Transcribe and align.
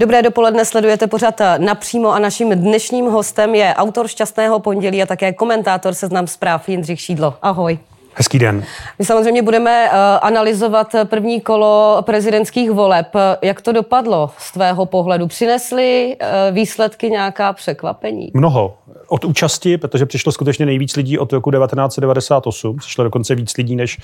Dobré 0.00 0.22
dopoledne, 0.22 0.64
sledujete 0.64 1.06
pořád 1.06 1.40
napřímo 1.58 2.12
a 2.12 2.18
naším 2.18 2.50
dnešním 2.50 3.06
hostem 3.06 3.54
je 3.54 3.74
autor 3.76 4.08
Šťastného 4.08 4.60
pondělí 4.60 5.02
a 5.02 5.06
také 5.06 5.32
komentátor 5.32 5.94
seznam 5.94 6.26
zpráv 6.26 6.68
Jindřich 6.68 7.00
Šídlo. 7.00 7.34
Ahoj. 7.42 7.78
Hezký 8.14 8.38
den. 8.38 8.64
My 8.98 9.04
samozřejmě 9.04 9.42
budeme 9.42 9.86
uh, 9.86 9.96
analyzovat 10.22 10.94
první 11.04 11.40
kolo 11.40 11.98
prezidentských 12.02 12.70
voleb. 12.70 13.06
Jak 13.42 13.60
to 13.60 13.72
dopadlo 13.72 14.30
z 14.38 14.52
tvého 14.52 14.86
pohledu? 14.86 15.26
Přinesly 15.26 16.16
uh, 16.20 16.54
výsledky 16.54 17.10
nějaká 17.10 17.52
překvapení? 17.52 18.30
Mnoho. 18.34 18.74
Od 19.08 19.24
účasti, 19.24 19.78
protože 19.78 20.06
přišlo 20.06 20.32
skutečně 20.32 20.66
nejvíc 20.66 20.96
lidí 20.96 21.18
od 21.18 21.32
roku 21.32 21.50
1998. 21.50 22.76
Přišlo 22.76 23.04
dokonce 23.04 23.34
víc 23.34 23.56
lidí 23.56 23.76
než 23.76 23.98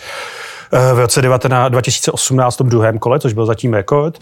v 0.94 0.98
roce 0.98 1.22
19, 1.22 1.72
2018 1.72 2.60
v 2.60 2.68
druhém 2.68 2.98
kole, 2.98 3.20
což 3.20 3.32
byl 3.32 3.46
zatím 3.46 3.74
rekord. 3.74 4.18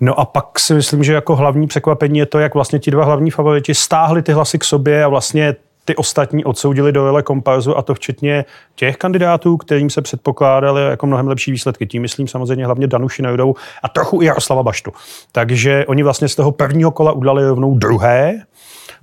No 0.00 0.20
a 0.20 0.24
pak 0.24 0.58
si 0.58 0.74
myslím, 0.74 1.04
že 1.04 1.12
jako 1.12 1.36
hlavní 1.36 1.66
překvapení 1.66 2.18
je 2.18 2.26
to, 2.26 2.38
jak 2.38 2.54
vlastně 2.54 2.78
ti 2.78 2.90
dva 2.90 3.04
hlavní 3.04 3.30
favoriti 3.30 3.74
stáhli 3.74 4.22
ty 4.22 4.32
hlasy 4.32 4.58
k 4.58 4.64
sobě 4.64 5.04
a 5.04 5.08
vlastně 5.08 5.56
ty 5.84 5.96
ostatní 5.96 6.44
odsoudili 6.44 6.92
do 6.92 7.04
role 7.04 7.22
komparzu 7.22 7.78
a 7.78 7.82
to 7.82 7.94
včetně 7.94 8.44
těch 8.74 8.96
kandidátů, 8.96 9.56
kterým 9.56 9.90
se 9.90 10.02
předpokládali 10.02 10.82
jako 10.82 11.06
mnohem 11.06 11.28
lepší 11.28 11.52
výsledky. 11.52 11.86
Tím 11.86 12.02
myslím 12.02 12.28
samozřejmě 12.28 12.66
hlavně 12.66 12.86
Danuši 12.86 13.22
Neudovou 13.22 13.54
a 13.82 13.88
trochu 13.88 14.22
i 14.22 14.24
Jaroslava 14.24 14.62
Baštu. 14.62 14.92
Takže 15.32 15.84
oni 15.88 16.02
vlastně 16.02 16.28
z 16.28 16.34
toho 16.34 16.52
prvního 16.52 16.90
kola 16.90 17.12
udali 17.12 17.48
rovnou 17.48 17.78
druhé 17.78 18.40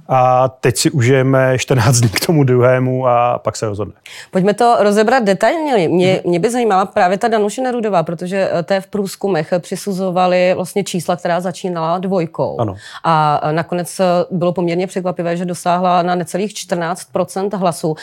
a 0.08 0.48
teď 0.48 0.78
si 0.78 0.92
užijeme 0.92 1.58
14 1.58 2.00
dní 2.00 2.10
k 2.10 2.26
tomu 2.26 2.44
druhému 2.44 3.08
a 3.08 3.40
pak 3.40 3.56
se 3.56 3.66
rozhodne. 3.66 3.94
Pojďme 4.32 4.54
to 4.54 4.76
rozebrat 4.80 5.24
detailně. 5.24 5.88
Mě, 5.88 6.22
mě 6.26 6.40
by 6.40 6.50
zajímala 6.50 6.86
právě 6.86 7.18
ta 7.18 7.28
Danuše 7.28 7.62
Nerudová, 7.62 8.04
protože 8.04 8.50
eh, 8.54 8.64
té 8.64 8.82
v 8.82 8.88
průzkumech 8.88 9.54
přisuzovali 9.60 10.54
vlastně 10.56 10.84
čísla, 10.84 11.16
která 11.16 11.42
začínala 11.42 11.98
dvojkou. 11.98 12.58
Ano. 12.60 12.76
A 13.04 13.42
eh, 13.44 13.54
nakonec 13.54 14.00
eh, 14.00 14.04
bylo 14.32 14.54
poměrně 14.54 14.88
překvapivé, 14.88 15.38
že 15.38 15.46
dosáhla 15.46 16.02
na 16.02 16.16
necelých 16.16 16.52
14% 16.54 17.58
hlasů. 17.58 17.96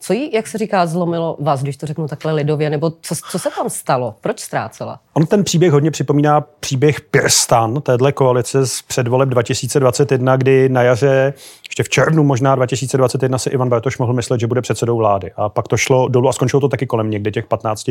Co 0.00 0.12
jí, 0.12 0.32
jak 0.32 0.46
se 0.46 0.58
říká, 0.58 0.86
zlomilo 0.86 1.36
vás, 1.40 1.62
když 1.62 1.76
to 1.76 1.86
řeknu 1.86 2.08
takhle 2.08 2.32
lidově, 2.32 2.70
nebo 2.70 2.92
co, 3.00 3.14
co 3.30 3.38
se 3.38 3.50
tam 3.56 3.70
stalo? 3.70 4.14
Proč 4.20 4.40
ztrácela? 4.40 4.98
On 5.14 5.26
ten 5.26 5.44
příběh 5.44 5.72
hodně 5.72 5.90
připomíná 5.90 6.40
příběh 6.60 7.00
Pirstan, 7.00 7.82
téhle 7.82 8.12
koalice 8.12 8.66
z 8.66 8.82
předvoleb 8.82 9.28
2021, 9.28 10.36
kdy 10.36 10.68
na 10.68 10.82
jaře, 10.84 11.34
ještě 11.68 11.82
v 11.82 11.88
červnu 11.88 12.24
možná 12.24 12.54
2021 12.54 13.38
si 13.38 13.50
Ivan 13.50 13.68
Bartoš 13.68 13.98
mohl 13.98 14.12
myslet, 14.12 14.40
že 14.40 14.46
bude 14.46 14.60
předsedou 14.60 14.96
vlády. 14.96 15.32
A 15.36 15.48
pak 15.48 15.68
to 15.68 15.76
šlo 15.76 16.08
dolů 16.08 16.28
a 16.28 16.32
skončilo 16.32 16.60
to 16.60 16.68
taky 16.68 16.86
kolem 16.86 17.10
někde 17.10 17.30
těch 17.30 17.46
15, 17.46 17.90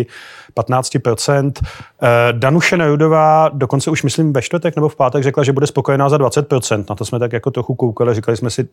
15%. 0.55 1.51
Eh, 1.59 2.07
Danuše 2.31 2.77
Nerudová 2.77 3.49
dokonce 3.53 3.91
už 3.91 4.03
myslím 4.03 4.33
ve 4.33 4.41
čtvrtek 4.41 4.75
nebo 4.75 4.89
v 4.89 4.95
pátek 4.95 5.23
řekla, 5.23 5.43
že 5.43 5.53
bude 5.53 5.67
spokojená 5.67 6.09
za 6.09 6.17
20%. 6.17 6.85
Na 6.89 6.95
to 6.95 7.05
jsme 7.05 7.19
tak 7.19 7.33
jako 7.33 7.51
trochu 7.51 7.75
koukali, 7.75 8.13
říkali 8.15 8.37
jsme 8.37 8.49
si, 8.49 8.67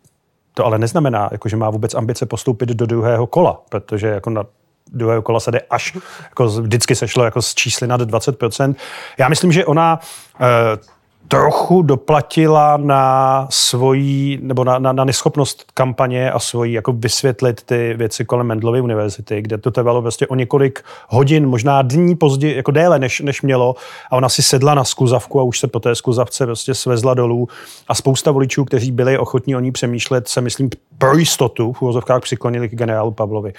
to 0.55 0.67
ale 0.67 0.79
neznamená, 0.79 1.29
jako, 1.33 1.49
že 1.49 1.57
má 1.57 1.71
vůbec 1.71 1.95
ambice 1.95 2.27
postoupit 2.27 2.69
do 2.69 2.87
druhého 2.87 3.27
kola, 3.27 3.63
protože 3.69 4.07
jako 4.07 4.31
na 4.31 4.45
druhého 4.93 5.23
kola 5.23 5.41
se 5.41 5.51
jde 5.51 5.61
až, 5.71 5.97
jako 6.23 6.47
vždycky 6.47 6.95
se 6.97 7.09
šlo 7.09 7.25
jako 7.25 7.43
z 7.43 7.55
čísly 7.55 7.87
nad 7.87 8.01
20%. 8.01 8.75
Já 9.19 9.29
myslím, 9.29 9.53
že 9.53 9.67
ona 9.67 10.01
eh, 10.41 11.00
trochu 11.31 11.83
doplatila 11.83 12.77
na 12.77 13.47
svoji, 13.51 14.39
nebo 14.43 14.65
na, 14.65 14.79
na, 14.79 14.93
na 14.93 15.05
neschopnost 15.05 15.65
kampaně 15.75 16.33
a 16.33 16.39
svoji, 16.39 16.73
jako 16.73 16.93
vysvětlit 16.93 17.63
ty 17.63 17.95
věci 17.97 18.25
kolem 18.25 18.47
Mendlovy 18.47 18.81
univerzity, 18.81 19.43
kde 19.43 19.59
to 19.59 19.71
trvalo 19.71 20.03
vlastně 20.03 20.27
o 20.27 20.35
několik 20.35 20.85
hodin, 21.09 21.47
možná 21.47 21.83
dní 21.83 22.17
později, 22.17 22.57
jako 22.57 22.71
déle, 22.71 22.99
než, 22.99 23.21
než 23.21 23.43
mělo. 23.43 23.75
A 24.11 24.17
ona 24.17 24.29
si 24.29 24.43
sedla 24.43 24.75
na 24.75 24.85
skuzavku 24.85 25.41
a 25.41 25.43
už 25.43 25.59
se 25.59 25.67
po 25.69 25.81
té 25.81 25.95
skuzavce 25.95 26.47
vlastně 26.47 26.75
svezla 26.75 27.15
dolů. 27.15 27.49
A 27.89 27.95
spousta 27.95 28.31
voličů, 28.31 28.65
kteří 28.65 28.93
byli 28.93 29.19
ochotní 29.19 29.57
o 29.57 29.61
ní 29.61 29.73
přemýšlet, 29.73 30.29
se 30.29 30.41
myslím 30.41 30.71
pro 30.99 31.17
jistotu 31.17 31.73
v 31.73 31.83
úvozovkách 31.83 32.23
přiklonili 32.23 32.69
k 32.69 32.75
generálu 32.75 33.11
Pavlovi. 33.11 33.53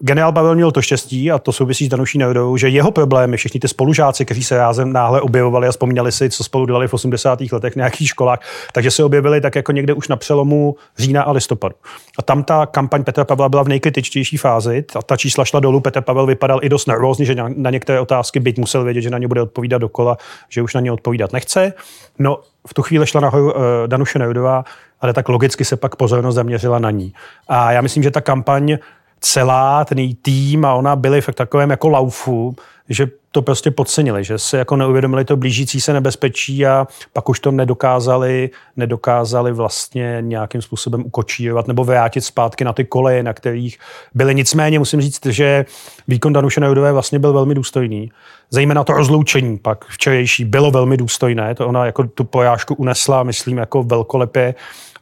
Generál 0.00 0.32
Pavel 0.32 0.54
měl 0.54 0.70
to 0.70 0.82
štěstí, 0.82 1.30
a 1.30 1.38
to 1.38 1.52
souvisí 1.52 1.86
s 1.86 1.88
Danuší 1.88 2.18
Neudou, 2.18 2.56
že 2.56 2.68
jeho 2.68 2.90
problémy, 2.90 3.36
všichni 3.36 3.60
ty 3.60 3.68
spolužáci, 3.68 4.24
kteří 4.24 4.44
se 4.44 4.58
rázem 4.58 4.92
náhle 4.92 5.20
objevovali 5.20 5.68
a 5.68 5.70
vzpomínali 5.70 6.12
si, 6.12 6.30
co 6.30 6.44
spolu 6.44 6.66
dělali 6.66 6.88
v 6.88 6.94
80. 6.94 7.40
letech 7.52 7.72
v 7.72 7.76
nějakých 7.76 8.08
školách, 8.08 8.40
takže 8.72 8.90
se 8.90 9.04
objevili 9.04 9.40
tak 9.40 9.56
jako 9.56 9.72
někde 9.72 9.94
už 9.94 10.08
na 10.08 10.16
přelomu 10.16 10.76
října 10.98 11.22
a 11.22 11.32
listopadu. 11.32 11.74
A 12.18 12.22
tam 12.22 12.44
ta 12.44 12.66
kampaň 12.66 13.04
Petra 13.04 13.24
Pavla 13.24 13.48
byla 13.48 13.62
v 13.62 13.68
nejkritičtější 13.68 14.36
fázi, 14.36 14.84
a 14.94 15.02
ta 15.02 15.16
čísla 15.16 15.44
šla 15.44 15.60
dolů, 15.60 15.80
Petr 15.80 16.00
Pavel 16.00 16.26
vypadal 16.26 16.60
i 16.62 16.68
dost 16.68 16.86
nervózně, 16.86 17.24
že 17.24 17.34
na 17.56 17.70
některé 17.70 18.00
otázky 18.00 18.40
byť 18.40 18.58
musel 18.58 18.84
vědět, 18.84 19.00
že 19.00 19.10
na 19.10 19.18
ně 19.18 19.28
bude 19.28 19.42
odpovídat 19.42 19.78
dokola, 19.78 20.16
že 20.48 20.62
už 20.62 20.74
na 20.74 20.80
ně 20.80 20.92
odpovídat 20.92 21.32
nechce. 21.32 21.72
No, 22.18 22.40
v 22.66 22.74
tu 22.74 22.82
chvíli 22.82 23.06
šla 23.06 23.20
nahoru 23.20 23.52
uh, 23.52 23.60
Danuše 23.86 24.18
Neudová, 24.18 24.64
ale 25.00 25.12
tak 25.12 25.28
logicky 25.28 25.64
se 25.64 25.76
pak 25.76 25.96
pozornost 25.96 26.34
zaměřila 26.34 26.78
na 26.78 26.90
ní. 26.90 27.12
A 27.48 27.72
já 27.72 27.80
myslím, 27.80 28.02
že 28.02 28.10
ta 28.10 28.20
kampaň 28.20 28.78
celá, 29.20 29.84
ten 29.84 29.98
její 29.98 30.14
tým 30.14 30.64
a 30.64 30.74
ona 30.74 30.96
byli 30.96 31.20
v 31.20 31.28
takovém 31.34 31.70
jako 31.70 31.88
laufu, 31.88 32.56
že 32.88 33.06
to 33.32 33.42
prostě 33.42 33.70
podcenili, 33.70 34.24
že 34.24 34.38
se 34.38 34.58
jako 34.58 34.76
neuvědomili 34.76 35.24
to 35.24 35.36
blížící 35.36 35.80
se 35.80 35.92
nebezpečí 35.92 36.66
a 36.66 36.86
pak 37.12 37.28
už 37.28 37.40
to 37.40 37.50
nedokázali, 37.50 38.50
nedokázali 38.76 39.52
vlastně 39.52 40.18
nějakým 40.20 40.62
způsobem 40.62 41.04
ukočírovat 41.06 41.68
nebo 41.68 41.84
vrátit 41.84 42.20
zpátky 42.20 42.64
na 42.64 42.72
ty 42.72 42.84
koleje, 42.84 43.22
na 43.22 43.32
kterých 43.32 43.78
byly. 44.14 44.34
Nicméně 44.34 44.78
musím 44.78 45.00
říct, 45.00 45.26
že 45.26 45.64
výkon 46.08 46.32
Danuše 46.32 46.60
Neudové 46.60 46.92
vlastně 46.92 47.18
byl 47.18 47.32
velmi 47.32 47.54
důstojný. 47.54 48.12
Zejména 48.50 48.84
to 48.84 48.92
rozloučení 48.92 49.58
pak 49.58 49.84
včerejší 49.84 50.44
bylo 50.44 50.70
velmi 50.70 50.96
důstojné, 50.96 51.54
to 51.54 51.68
ona 51.68 51.86
jako 51.86 52.04
tu 52.04 52.24
pojážku 52.24 52.74
unesla, 52.74 53.22
myslím, 53.22 53.58
jako 53.58 53.82
velkolepě. 53.82 54.54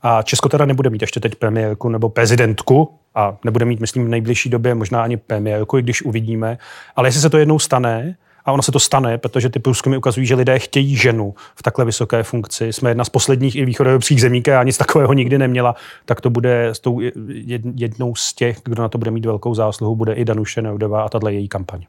A 0.09 0.23
Česko 0.23 0.49
teda 0.49 0.67
nebude 0.67 0.91
mít 0.91 1.03
ještě 1.03 1.21
teď 1.21 1.35
premiérku 1.35 1.89
nebo 1.89 2.09
prezidentku, 2.09 2.95
a 3.15 3.37
nebude 3.45 3.65
mít, 3.65 3.81
myslím, 3.81 4.05
v 4.05 4.09
nejbližší 4.09 4.49
době 4.51 4.75
možná 4.75 5.03
ani 5.03 5.17
premiérku, 5.17 5.79
i 5.79 5.83
když 5.83 6.03
uvidíme. 6.03 6.59
Ale 6.97 7.09
jestli 7.09 7.21
se 7.21 7.31
to 7.31 7.39
jednou 7.39 7.59
stane, 7.59 8.17
a 8.47 8.53
ono 8.53 8.63
se 8.63 8.73
to 8.73 8.81
stane, 8.81 9.19
protože 9.19 9.49
ty 9.49 9.59
průzkumy 9.59 9.97
ukazují, 9.97 10.27
že 10.27 10.35
lidé 10.35 10.59
chtějí 10.59 10.97
ženu 10.97 11.35
v 11.55 11.63
takhle 11.63 11.85
vysoké 11.85 12.23
funkci. 12.23 12.73
Jsme 12.73 12.91
jedna 12.91 13.05
z 13.05 13.09
posledních 13.09 13.57
i 13.57 13.65
východoevropských 13.65 14.21
zemí, 14.21 14.43
která 14.43 14.63
nic 14.63 14.79
takového 14.79 15.13
nikdy 15.13 15.39
neměla, 15.39 15.75
tak 16.05 16.21
to 16.21 16.31
bude 16.31 16.69
s 16.69 16.81
tou 16.81 17.01
jednou 17.75 18.15
z 18.15 18.35
těch, 18.35 18.59
kdo 18.65 18.83
na 18.83 18.89
to 18.89 18.99
bude 18.99 19.11
mít 19.11 19.27
velkou 19.27 19.55
zásluhu, 19.55 19.97
bude 19.97 20.13
i 20.13 20.25
Danuše 20.25 20.63
Neudová 20.63 21.03
a 21.03 21.09
tahle 21.09 21.33
její 21.33 21.49
kampaň. 21.49 21.83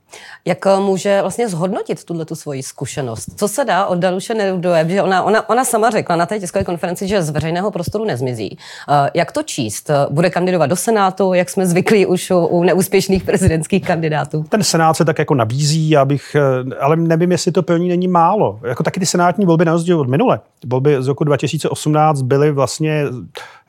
Jak 0.46 0.68
eh, 0.68 0.80
může 0.80 1.22
vlastně 1.22 1.50
zhodnotit 1.50 2.04
tuhle 2.04 2.26
tu 2.26 2.36
svoji 2.36 2.64
zkušenost? 2.64 3.30
Co 3.36 3.48
se 3.48 3.66
dá 3.66 3.86
od 3.86 4.00
Danuše 4.00 4.34
Neudové? 4.34 4.90
Že 4.90 5.02
ona, 5.02 5.24
ona, 5.24 5.50
ona 5.50 5.66
sama 5.66 5.90
řekla 5.90 6.16
na 6.16 6.26
té 6.26 6.40
tiskové 6.40 6.64
konferenci, 6.64 7.08
že 7.08 7.22
z 7.22 7.30
veřejného 7.30 7.72
prostoru 7.72 8.06
nezmizí. 8.06 8.58
Eh, 8.90 9.10
jak 9.14 9.32
to 9.32 9.44
číst? 9.44 9.92
Bude 10.10 10.30
kandidovat 10.30 10.66
do 10.66 10.76
Senátu, 10.76 11.34
jak 11.34 11.50
jsme 11.50 11.66
zvyklí 11.66 12.06
už 12.06 12.32
u, 12.32 12.64
neúspěšných 12.64 13.24
prezidentských 13.24 13.84
kandidátů? 13.86 14.46
Ten 14.50 14.64
Senát 14.64 14.94
se 14.94 15.06
tak 15.06 15.20
jako 15.20 15.36
nabízí, 15.36 15.90
já 15.90 16.06
bych 16.06 16.36
eh, 16.36 16.47
ale 16.80 16.96
nevím, 16.96 17.32
jestli 17.32 17.52
to 17.52 17.64
pro 17.64 17.78
ní 17.78 17.88
není 17.88 18.08
málo. 18.08 18.60
Jako 18.64 18.84
taky 18.84 19.00
ty 19.00 19.06
senátní 19.06 19.46
volby 19.46 19.66
na 19.66 19.72
rozdíl 19.72 20.00
od 20.00 20.08
minule. 20.08 20.40
Volby 20.66 20.96
z 21.00 21.08
roku 21.08 21.24
2018 21.24 22.22
byly 22.22 22.52
vlastně 22.52 23.06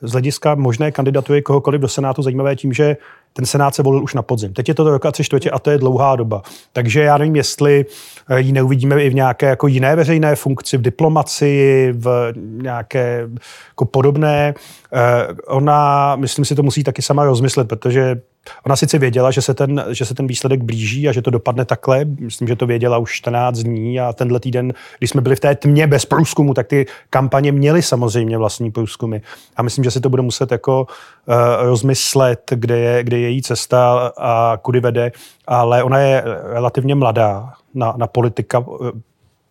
z 0.02 0.12
hlediska 0.12 0.54
možné 0.54 0.92
kandidatury 0.92 1.42
kohokoliv 1.42 1.80
do 1.80 1.88
Senátu 1.88 2.22
zajímavé 2.22 2.56
tím, 2.56 2.72
že 2.72 2.96
ten 3.32 3.46
Senát 3.46 3.74
se 3.74 3.82
volil 3.82 4.02
už 4.02 4.14
na 4.14 4.22
podzim. 4.22 4.52
Teď 4.52 4.68
je 4.68 4.74
to 4.74 4.84
do 4.84 4.90
roka 4.90 5.12
tři 5.12 5.24
čtvrtě 5.24 5.50
a 5.50 5.58
to 5.58 5.70
je 5.70 5.78
dlouhá 5.78 6.16
doba. 6.16 6.42
Takže 6.72 7.02
já 7.02 7.18
nevím, 7.18 7.36
jestli 7.36 7.86
eh, 8.28 8.40
ji 8.40 8.52
neuvidíme 8.52 9.04
i 9.04 9.10
v 9.10 9.14
nějaké 9.14 9.46
jako 9.46 9.66
jiné 9.66 9.96
veřejné 9.96 10.36
funkci, 10.36 10.76
v 10.76 10.82
diplomaci, 10.82 11.88
v 11.96 12.32
nějaké 12.36 13.28
jako 13.68 13.84
podobné. 13.84 14.54
Eh, 14.92 15.26
ona, 15.46 16.16
myslím 16.16 16.44
si, 16.44 16.54
to 16.54 16.62
musí 16.62 16.84
taky 16.84 17.02
sama 17.02 17.24
rozmyslet, 17.24 17.68
protože 17.68 18.20
Ona 18.66 18.76
sice 18.76 18.98
věděla, 18.98 19.30
že 19.30 19.42
se, 19.42 19.54
ten, 19.54 19.84
že 19.90 20.04
se 20.04 20.14
ten 20.14 20.26
výsledek 20.26 20.62
blíží 20.62 21.08
a 21.08 21.12
že 21.12 21.22
to 21.22 21.30
dopadne 21.30 21.64
takhle. 21.64 22.04
Myslím, 22.04 22.48
že 22.48 22.56
to 22.56 22.66
věděla 22.66 22.98
už 22.98 23.12
14 23.12 23.58
dní 23.58 24.00
a 24.00 24.12
tenhle 24.12 24.40
týden, 24.40 24.72
když 24.98 25.10
jsme 25.10 25.20
byli 25.20 25.36
v 25.36 25.40
té 25.40 25.54
tmě 25.54 25.86
bez 25.86 26.04
průzkumu, 26.04 26.54
tak 26.54 26.66
ty 26.66 26.86
kampaně 27.10 27.52
měly 27.52 27.82
samozřejmě 27.82 28.38
vlastní 28.38 28.70
průzkumy. 28.70 29.18
A 29.56 29.62
myslím, 29.62 29.84
že 29.84 29.90
si 29.90 30.00
to 30.00 30.08
bude 30.08 30.22
muset 30.22 30.52
jako 30.52 30.86
uh, 31.26 31.34
rozmyslet, 31.60 32.52
kde 32.54 32.78
je, 32.78 33.04
kde 33.04 33.18
je 33.18 33.30
její 33.30 33.42
cesta 33.42 34.12
a 34.16 34.58
kudy 34.62 34.80
vede. 34.80 35.12
Ale 35.46 35.82
ona 35.82 35.98
je 35.98 36.22
relativně 36.42 36.94
mladá 36.94 37.52
na, 37.74 37.94
na 37.96 38.06
politika, 38.06 38.64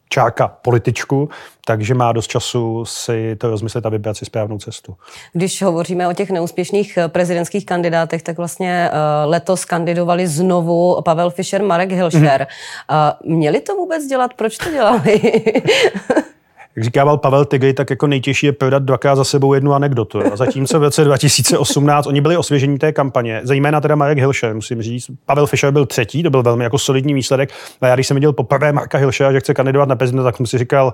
čáka 0.10 0.48
političku, 0.48 1.30
takže 1.66 1.94
má 1.94 2.12
dost 2.12 2.28
času 2.28 2.86
si 2.86 3.36
to 3.36 3.50
rozmyslet 3.50 3.86
a 3.86 3.90
vybrat 3.90 4.18
si 4.18 4.26
správnou 4.26 4.58
cestu. 4.58 4.96
Když 5.34 5.62
hovoříme 5.62 6.08
o 6.08 6.14
těch 6.14 6.30
neúspěšných 6.30 6.98
eh, 6.98 7.08
prezidentských 7.08 7.66
kandidátech, 7.66 8.24
tak 8.24 8.38
vlastně 8.38 8.90
uh, 8.92 9.32
letos 9.32 9.66
kandidovali 9.66 10.28
znovu 10.28 11.02
Pavel 11.02 11.30
Fischer, 11.30 11.64
Marek 11.64 11.92
Hilšer. 11.92 12.48
Mm-hmm. 12.90 13.16
Měli 13.26 13.62
to 13.62 13.76
vůbec 13.76 14.06
dělat? 14.06 14.34
Proč 14.34 14.58
to 14.58 14.72
dělali? 14.72 15.22
jak 16.78 16.84
říkával 16.84 17.18
Pavel 17.18 17.46
Tigry, 17.46 17.74
tak 17.74 17.90
jako 17.90 18.08
nejtěžší 18.08 18.46
je 18.46 18.52
prodat 18.52 18.84
dvakrát 18.84 19.16
za 19.16 19.24
sebou 19.24 19.54
jednu 19.54 19.74
anekdotu. 19.74 20.20
A 20.34 20.36
zatímco 20.36 20.80
v 20.80 20.84
roce 20.84 21.04
2018 21.04 22.08
oni 22.08 22.22
byli 22.22 22.38
osvěžení 22.38 22.78
té 22.78 22.92
kampaně, 22.92 23.42
zejména 23.44 23.82
teda 23.82 23.96
Marek 23.96 24.18
Hilšer, 24.18 24.56
musím 24.56 24.82
říct. 24.82 25.12
Pavel 25.26 25.48
Fischer 25.48 25.72
byl 25.72 25.86
třetí, 25.86 26.24
to 26.24 26.30
byl 26.30 26.44
velmi 26.44 26.64
jako 26.64 26.78
solidní 26.78 27.14
výsledek. 27.14 27.50
A 27.82 27.88
já 27.88 27.96
když 27.96 28.08
jsem 28.08 28.16
viděl 28.16 28.34
poprvé 28.34 28.74
Marka 28.74 28.98
Hilšera, 28.98 29.32
že 29.32 29.40
chce 29.40 29.54
kandidovat 29.54 29.90
na 29.90 29.96
prezidenta, 29.96 30.24
tak 30.24 30.38
jsem 30.38 30.46
si 30.46 30.58
říkal, 30.58 30.94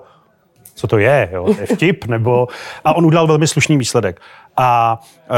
co 0.75 0.87
to 0.87 0.97
je, 0.97 1.29
jo? 1.33 1.53
To 1.53 1.61
je 1.61 1.65
vtip, 1.65 2.05
nebo... 2.05 2.47
A 2.85 2.93
on 2.95 3.05
udělal 3.05 3.27
velmi 3.27 3.47
slušný 3.47 3.77
výsledek. 3.77 4.21
A 4.57 4.99
uh, 5.29 5.37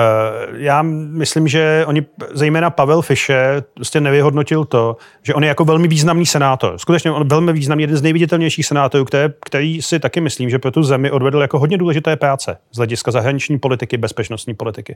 já 0.58 0.82
myslím, 0.82 1.48
že 1.48 1.84
oni, 1.88 2.06
zejména 2.32 2.70
Pavel 2.70 3.02
Fischer, 3.02 3.64
prostě 3.74 4.02
nevyhodnotil 4.02 4.66
to, 4.66 4.98
že 5.24 5.34
on 5.34 5.44
je 5.44 5.48
jako 5.48 5.66
velmi 5.66 5.88
významný 5.88 6.26
senátor. 6.26 6.78
Skutečně 6.78 7.12
on 7.12 7.28
velmi 7.28 7.54
významný, 7.54 7.84
jeden 7.84 7.98
z 7.98 8.02
nejviditelnějších 8.02 8.66
senátorů, 8.66 9.06
které, 9.06 9.34
který 9.40 9.82
si 9.82 10.00
taky 10.00 10.22
myslím, 10.22 10.50
že 10.50 10.60
pro 10.60 10.72
tu 10.72 10.84
zemi 10.84 11.12
odvedl 11.12 11.42
jako 11.42 11.60
hodně 11.60 11.78
důležité 11.78 12.16
práce 12.16 12.58
z 12.72 12.78
hlediska 12.78 13.12
zahraniční 13.12 13.60
politiky, 13.60 13.98
bezpečnostní 13.98 14.54
politiky. 14.54 14.96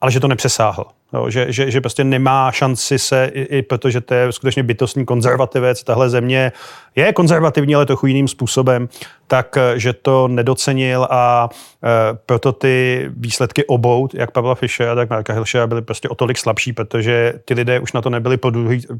Ale 0.00 0.10
že 0.10 0.20
to 0.20 0.28
nepřesáhl. 0.28 0.86
Jo, 1.12 1.30
že, 1.30 1.52
že, 1.52 1.70
že 1.70 1.80
prostě 1.80 2.04
nemá 2.04 2.52
šanci 2.52 2.98
se, 2.98 3.30
i, 3.32 3.58
i 3.58 3.62
protože 3.62 4.00
to 4.00 4.14
je 4.14 4.32
skutečně 4.32 4.62
bytostný 4.62 5.04
konzervativec, 5.04 5.82
tahle 5.82 6.10
země 6.10 6.52
je 6.96 7.12
konzervativní, 7.12 7.74
ale 7.74 7.86
trochu 7.86 8.06
jiným 8.06 8.28
způsobem, 8.28 8.88
tak 9.32 9.58
že 9.76 9.92
to 9.92 10.28
nedocenil 10.28 11.08
a 11.10 11.48
e, 11.48 11.88
proto 12.26 12.52
ty 12.52 13.06
výsledky 13.16 13.64
obou, 13.64 14.08
jak 14.14 14.30
Pavla 14.30 14.54
Fischera, 14.54 14.94
tak 14.94 15.10
Marka 15.10 15.32
Hilšera, 15.32 15.66
byly 15.66 15.82
prostě 15.82 16.08
o 16.08 16.14
tolik 16.14 16.38
slabší, 16.38 16.72
protože 16.72 17.34
ty 17.44 17.54
lidé 17.54 17.80
už 17.80 17.92
na 17.92 18.02
to 18.02 18.10
nebyli 18.10 18.36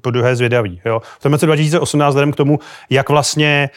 po 0.00 0.10
druhé 0.10 0.36
zvědaví. 0.36 0.80
Jo. 0.84 1.00
V 1.18 1.22
tom 1.22 1.32
roce 1.32 1.46
2018 1.46 2.08
vzhledem 2.08 2.32
k 2.32 2.36
tomu, 2.36 2.58
jak 2.90 3.08
vlastně 3.08 3.70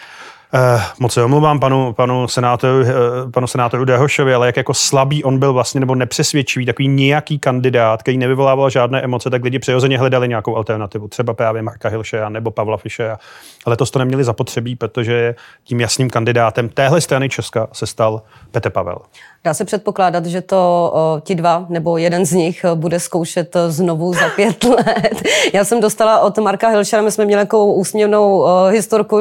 Eh, 0.58 0.82
moc 1.00 1.14
se 1.14 1.24
omlouvám 1.24 1.60
panu, 1.60 1.94
panu, 1.94 2.28
senátoru, 2.28 2.86
eh, 2.86 3.32
panu 3.32 3.48
senátoru 3.48 3.86
Dehošovi, 3.86 4.34
ale 4.34 4.46
jak 4.46 4.58
jako 4.58 4.74
slabý 4.74 5.24
on 5.24 5.40
byl 5.40 5.54
vlastně, 5.54 5.80
nebo 5.80 5.96
nepřesvědčivý, 5.96 6.66
takový 6.66 6.88
nějaký 6.88 7.40
kandidát, 7.40 8.04
který 8.04 8.18
nevyvolával 8.18 8.70
žádné 8.70 9.02
emoce, 9.02 9.30
tak 9.30 9.44
lidi 9.44 9.60
přirozeně 9.60 9.98
hledali 9.98 10.28
nějakou 10.28 10.56
alternativu. 10.56 11.08
Třeba 11.08 11.34
právě 11.34 11.62
Marka 11.62 11.90
Hilšeja 11.90 12.30
nebo 12.30 12.52
Pavla 12.52 12.78
Fischera. 12.78 13.20
Letos 13.66 13.92
to 13.92 14.00
neměli 14.00 14.24
zapotřebí, 14.24 14.76
protože 14.76 15.36
tím 15.64 15.80
jasným 15.80 16.10
kandidátem 16.10 16.70
téhle 16.70 17.02
strany 17.02 17.30
Česka 17.30 17.68
se 17.74 17.88
stal 17.88 18.22
Petr 18.52 18.70
Pavel. 18.70 18.98
Dá 19.44 19.54
se 19.54 19.66
předpokládat, 19.66 20.26
že 20.26 20.42
to 20.42 20.92
o, 20.94 21.22
ti 21.24 21.36
dva 21.36 21.66
nebo 21.70 21.98
jeden 21.98 22.26
z 22.26 22.32
nich 22.32 22.66
bude 22.76 23.00
zkoušet 23.00 23.58
znovu 23.68 24.14
za 24.14 24.30
pět 24.36 24.64
let. 24.64 25.24
Já 25.54 25.64
jsem 25.64 25.82
dostala 25.82 26.20
od 26.20 26.38
Marka 26.38 26.68
Hilšera, 26.68 27.02
my 27.02 27.12
jsme 27.12 27.26
měli 27.26 27.44
takovou 27.44 27.74
úsměvnou 27.74 28.42
o, 28.42 28.66
historku 28.66 29.20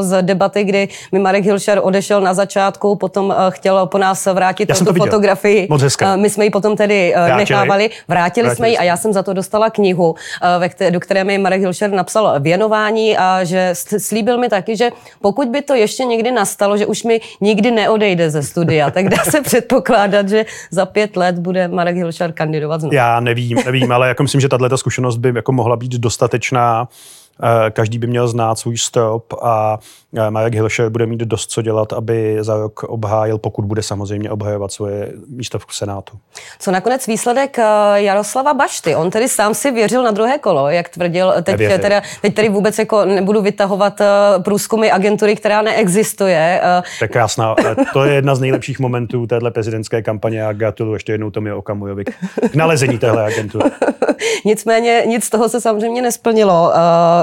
z 0.00 0.22
debaty, 0.22 0.64
kdy 0.70 0.88
mi 1.12 1.18
Marek 1.18 1.44
Hilšer 1.44 1.80
odešel 1.82 2.20
na 2.20 2.34
začátku, 2.34 2.96
potom 2.96 3.30
o, 3.30 3.50
chtěl 3.50 3.86
po 3.86 3.98
nás 3.98 4.26
vrátit 4.26 4.68
já 4.68 4.74
tu 4.74 4.94
fotografii. 4.94 5.66
Moc 5.70 5.82
hezká. 5.82 6.16
My 6.16 6.30
jsme 6.30 6.44
ji 6.44 6.50
potom 6.50 6.76
tedy 6.76 7.12
Vrátili. 7.16 7.36
nechávali, 7.36 7.90
vrátili, 8.08 8.46
vrátili 8.46 8.56
jsme 8.56 8.70
ji 8.70 8.78
a 8.78 8.82
já 8.82 8.96
jsem 8.96 9.12
za 9.12 9.22
to 9.22 9.32
dostala 9.32 9.70
knihu, 9.70 10.14
ve 10.58 10.68
které, 10.68 10.90
do 10.90 11.00
které 11.00 11.24
mi 11.24 11.38
Marek 11.38 11.60
Hilšer 11.60 11.90
napsal 11.90 12.34
věnování 12.40 13.16
a 13.16 13.44
že 13.44 13.70
slíbil 13.98 14.38
mi 14.38 14.48
taky, 14.48 14.76
že 14.76 14.90
pokud 15.20 15.48
by 15.48 15.62
to 15.62 15.74
ještě 15.74 16.04
někdy 16.04 16.30
nastalo, 16.30 16.76
že 16.76 16.86
už 16.86 17.02
mi 17.02 17.20
nikdy 17.40 17.70
neodejde 17.70 18.30
ze 18.30 18.42
studia, 18.42 18.90
tak 18.90 19.08
dá 19.08 19.24
se 19.24 19.40
předpokládat, 19.42 20.28
že 20.28 20.46
za 20.70 20.86
pět 20.86 21.16
let 21.16 21.38
bude 21.38 21.68
Marek 21.68 21.96
Hilšar 21.96 22.32
kandidovat 22.32 22.80
znovu. 22.80 22.94
Já 22.94 23.20
nevím, 23.20 23.58
nevím, 23.64 23.92
ale 23.92 24.08
jako 24.08 24.22
myslím, 24.22 24.40
že 24.40 24.48
tato 24.48 24.78
zkušenost 24.78 25.16
by 25.16 25.32
jako 25.34 25.52
mohla 25.52 25.76
být 25.76 25.92
dostatečná 25.92 26.88
Eh, 26.90 27.29
každý 27.70 27.98
by 27.98 28.06
měl 28.06 28.28
znát 28.28 28.58
svůj 28.58 28.78
strop 28.78 29.32
a 29.42 29.78
eh, 30.16 30.30
Marek 30.30 30.54
Hilšer 30.54 30.88
bude 30.88 31.06
mít 31.06 31.20
dost 31.20 31.50
co 31.50 31.62
dělat, 31.62 31.92
aby 31.92 32.38
za 32.40 32.56
rok 32.56 32.82
obhájil, 32.82 33.38
pokud 33.38 33.64
bude 33.64 33.82
samozřejmě 33.82 34.30
obhajovat 34.30 34.72
svoje 34.72 35.12
místo 35.28 35.58
v 35.58 35.64
Senátu. 35.70 36.18
Co 36.58 36.70
nakonec 36.70 37.06
výsledek 37.06 37.58
eh, 37.58 37.64
Jaroslava 37.94 38.54
Bašty? 38.54 38.96
On 38.96 39.10
tedy 39.10 39.28
sám 39.28 39.54
si 39.54 39.70
věřil 39.70 40.02
na 40.02 40.10
druhé 40.10 40.38
kolo, 40.38 40.68
jak 40.68 40.88
tvrdil. 40.88 41.34
Teď, 41.42 41.58
teda, 41.80 42.02
teď 42.22 42.34
tedy 42.34 42.48
vůbec 42.48 42.78
jako 42.78 43.04
nebudu 43.04 43.42
vytahovat 43.42 44.00
průzkumy 44.42 44.90
agentury, 44.90 45.36
která 45.36 45.62
neexistuje. 45.62 46.62
To 46.98 47.04
je 47.04 47.08
krásná. 47.08 47.54
To 47.92 48.04
je 48.04 48.14
jedna 48.14 48.34
z 48.34 48.40
nejlepších 48.40 48.78
momentů 48.78 49.26
téhle 49.26 49.50
prezidentské 49.50 50.02
kampaně 50.02 50.46
a 50.46 50.52
gratuluju 50.52 50.94
ještě 50.94 51.12
jednou 51.12 51.30
Tomi 51.30 51.52
Okamujovi 51.52 52.04
k 52.50 52.54
nalezení 52.54 52.98
téhle 52.98 53.24
agentury. 53.24 53.70
Nicméně 54.44 55.02
nic 55.06 55.24
z 55.24 55.30
toho 55.30 55.48
se 55.48 55.60
samozřejmě 55.60 56.02
nesplnilo 56.02 56.72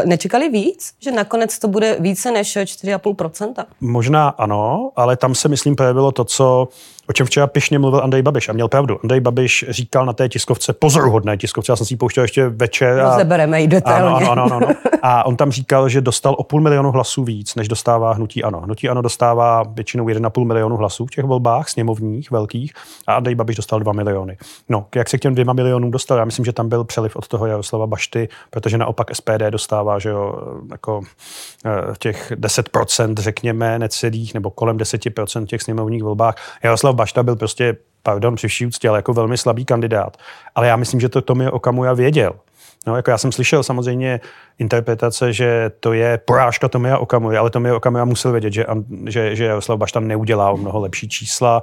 nečekali 0.07 0.50
víc, 0.50 0.94
že 1.00 1.12
nakonec 1.12 1.59
to 1.59 1.68
bude 1.68 1.98
více 2.00 2.31
než 2.31 2.57
4,5%? 2.57 3.65
Možná 3.81 4.30
ano, 4.30 4.92
ale 4.95 5.18
tam 5.18 5.36
se 5.36 5.48
myslím 5.48 5.75
projevilo 5.75 6.12
to, 6.12 6.24
co 6.24 6.68
o 7.09 7.13
čem 7.13 7.25
včera 7.25 7.48
pišně 7.48 7.80
mluvil 7.80 8.04
Andrej 8.04 8.21
Babiš 8.21 8.50
a 8.50 8.54
měl 8.54 8.68
pravdu. 8.68 9.00
Andrej 9.04 9.19
Babiš 9.19 9.65
říkal 9.69 10.06
na 10.06 10.13
té 10.13 10.30
tiskovce, 10.30 10.74
pozoruhodné 10.74 11.38
tiskovce, 11.38 11.71
já 11.71 11.75
jsem 11.75 11.86
si 11.86 11.94
ji 11.94 11.98
pouštěl 11.98 12.24
ještě 12.24 12.50
večer. 12.50 13.00
A, 13.00 13.12
Rozebereme 13.12 13.62
ji 13.62 13.68
detailně. 13.68 14.27
Ano, 14.27 14.31
ano, 14.31 14.44
ano, 14.44 14.56
ano, 14.56 14.75
A 15.01 15.25
on 15.25 15.36
tam 15.36 15.51
říkal, 15.51 15.89
že 15.89 16.01
dostal 16.01 16.36
o 16.38 16.44
půl 16.44 16.62
milionu 16.62 16.92
hlasů 16.92 17.24
víc, 17.24 17.56
než 17.56 17.68
dostává 17.68 18.13
Hnutí 18.13 18.44
Ano. 18.44 18.62
Hnutí 18.62 18.89
Ano 18.89 19.01
dostává 19.01 19.63
většinou 19.63 20.06
1,5 20.06 20.45
milionu 20.45 20.77
hlasů 20.77 21.06
v 21.06 21.09
těch 21.09 21.25
volbách, 21.25 21.69
sněmovních, 21.69 22.31
velkých, 22.31 22.74
a 23.07 23.13
Andrej 23.13 23.36
Babiš 23.36 23.56
dostal 23.56 23.80
2 23.80 23.94
miliony. 23.94 24.38
No, 24.69 24.86
jak 24.95 25.09
se 25.09 25.18
k 25.18 25.21
těm 25.21 25.33
dvěma 25.33 25.54
milionům 25.54 25.92
dostal? 25.92 26.18
Já 26.18 26.25
myslím, 26.25 26.45
že 26.45 26.54
tam 26.54 26.69
byl 26.69 26.83
přeliv 26.83 27.15
od 27.15 27.27
toho 27.27 27.45
Jaroslava 27.45 27.88
Bašty, 27.88 28.30
protože 28.50 28.77
naopak 28.77 29.15
SPD 29.15 29.42
dostává, 29.50 30.00
že 30.00 30.09
jo, 30.09 30.36
jako 30.71 31.01
eh, 31.65 31.94
těch 32.00 32.31
10%, 32.31 33.13
řekněme, 33.18 33.80
necelých, 33.80 34.33
nebo 34.33 34.50
kolem 34.50 34.77
10% 34.77 35.45
těch 35.45 35.62
sněmovních 35.62 36.04
volbách. 36.04 36.36
Jaroslav 36.63 36.95
Bašta 36.98 37.24
byl 37.24 37.36
prostě, 37.36 37.78
pardon, 38.04 38.36
při 38.36 38.48
vší 38.48 38.66
úctě, 38.66 38.90
ale 38.90 38.98
jako 38.98 39.14
velmi 39.14 39.38
slabý 39.38 39.66
kandidát. 39.66 40.18
Ale 40.56 40.68
já 40.68 40.76
myslím, 40.76 41.00
že 41.00 41.10
to 41.10 41.22
Tomio 41.22 41.52
Okamuja 41.52 41.94
věděl. 41.94 42.34
No, 42.88 42.96
jako 42.96 43.12
já 43.12 43.18
jsem 43.18 43.32
slyšel 43.32 43.64
samozřejmě 43.64 44.20
interpretace, 44.60 45.34
že 45.34 45.72
to 45.80 45.94
je 45.94 46.18
porážka 46.18 46.70
Tomia 46.70 46.98
Okamuja, 46.98 47.40
ale 47.40 47.50
Tomia 47.50 47.76
Okamuja 47.76 48.06
musel 48.06 48.32
vědět, 48.32 48.54
že, 48.54 48.66
že, 49.06 49.36
že 49.36 49.46
Jaroslav 49.46 49.80
Bašta 49.80 50.00
neudělá 50.00 50.52
o 50.52 50.58
mnoho 50.58 50.80
lepší 50.80 51.10
čísla. 51.10 51.62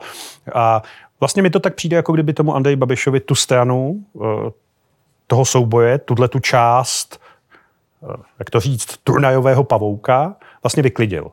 A 0.55 0.83
vlastně 1.21 1.43
mi 1.43 1.51
to 1.51 1.61
tak 1.61 1.75
přijde, 1.75 1.97
jako 1.97 2.13
kdyby 2.13 2.33
tomu 2.33 2.55
Andrej 2.55 2.77
Babišovi 2.77 3.21
tu 3.21 3.35
stranu 3.35 4.05
eh, 4.17 4.51
toho 5.27 5.45
souboje, 5.45 5.99
tuhle 5.99 6.29
tu 6.29 6.39
část, 6.39 7.21
eh, 8.03 8.23
jak 8.39 8.51
to 8.51 8.61
říct, 8.61 8.97
turnajového 9.05 9.65
pavouka 9.65 10.37
vlastně 10.63 10.83
vyklidil. 10.83 11.31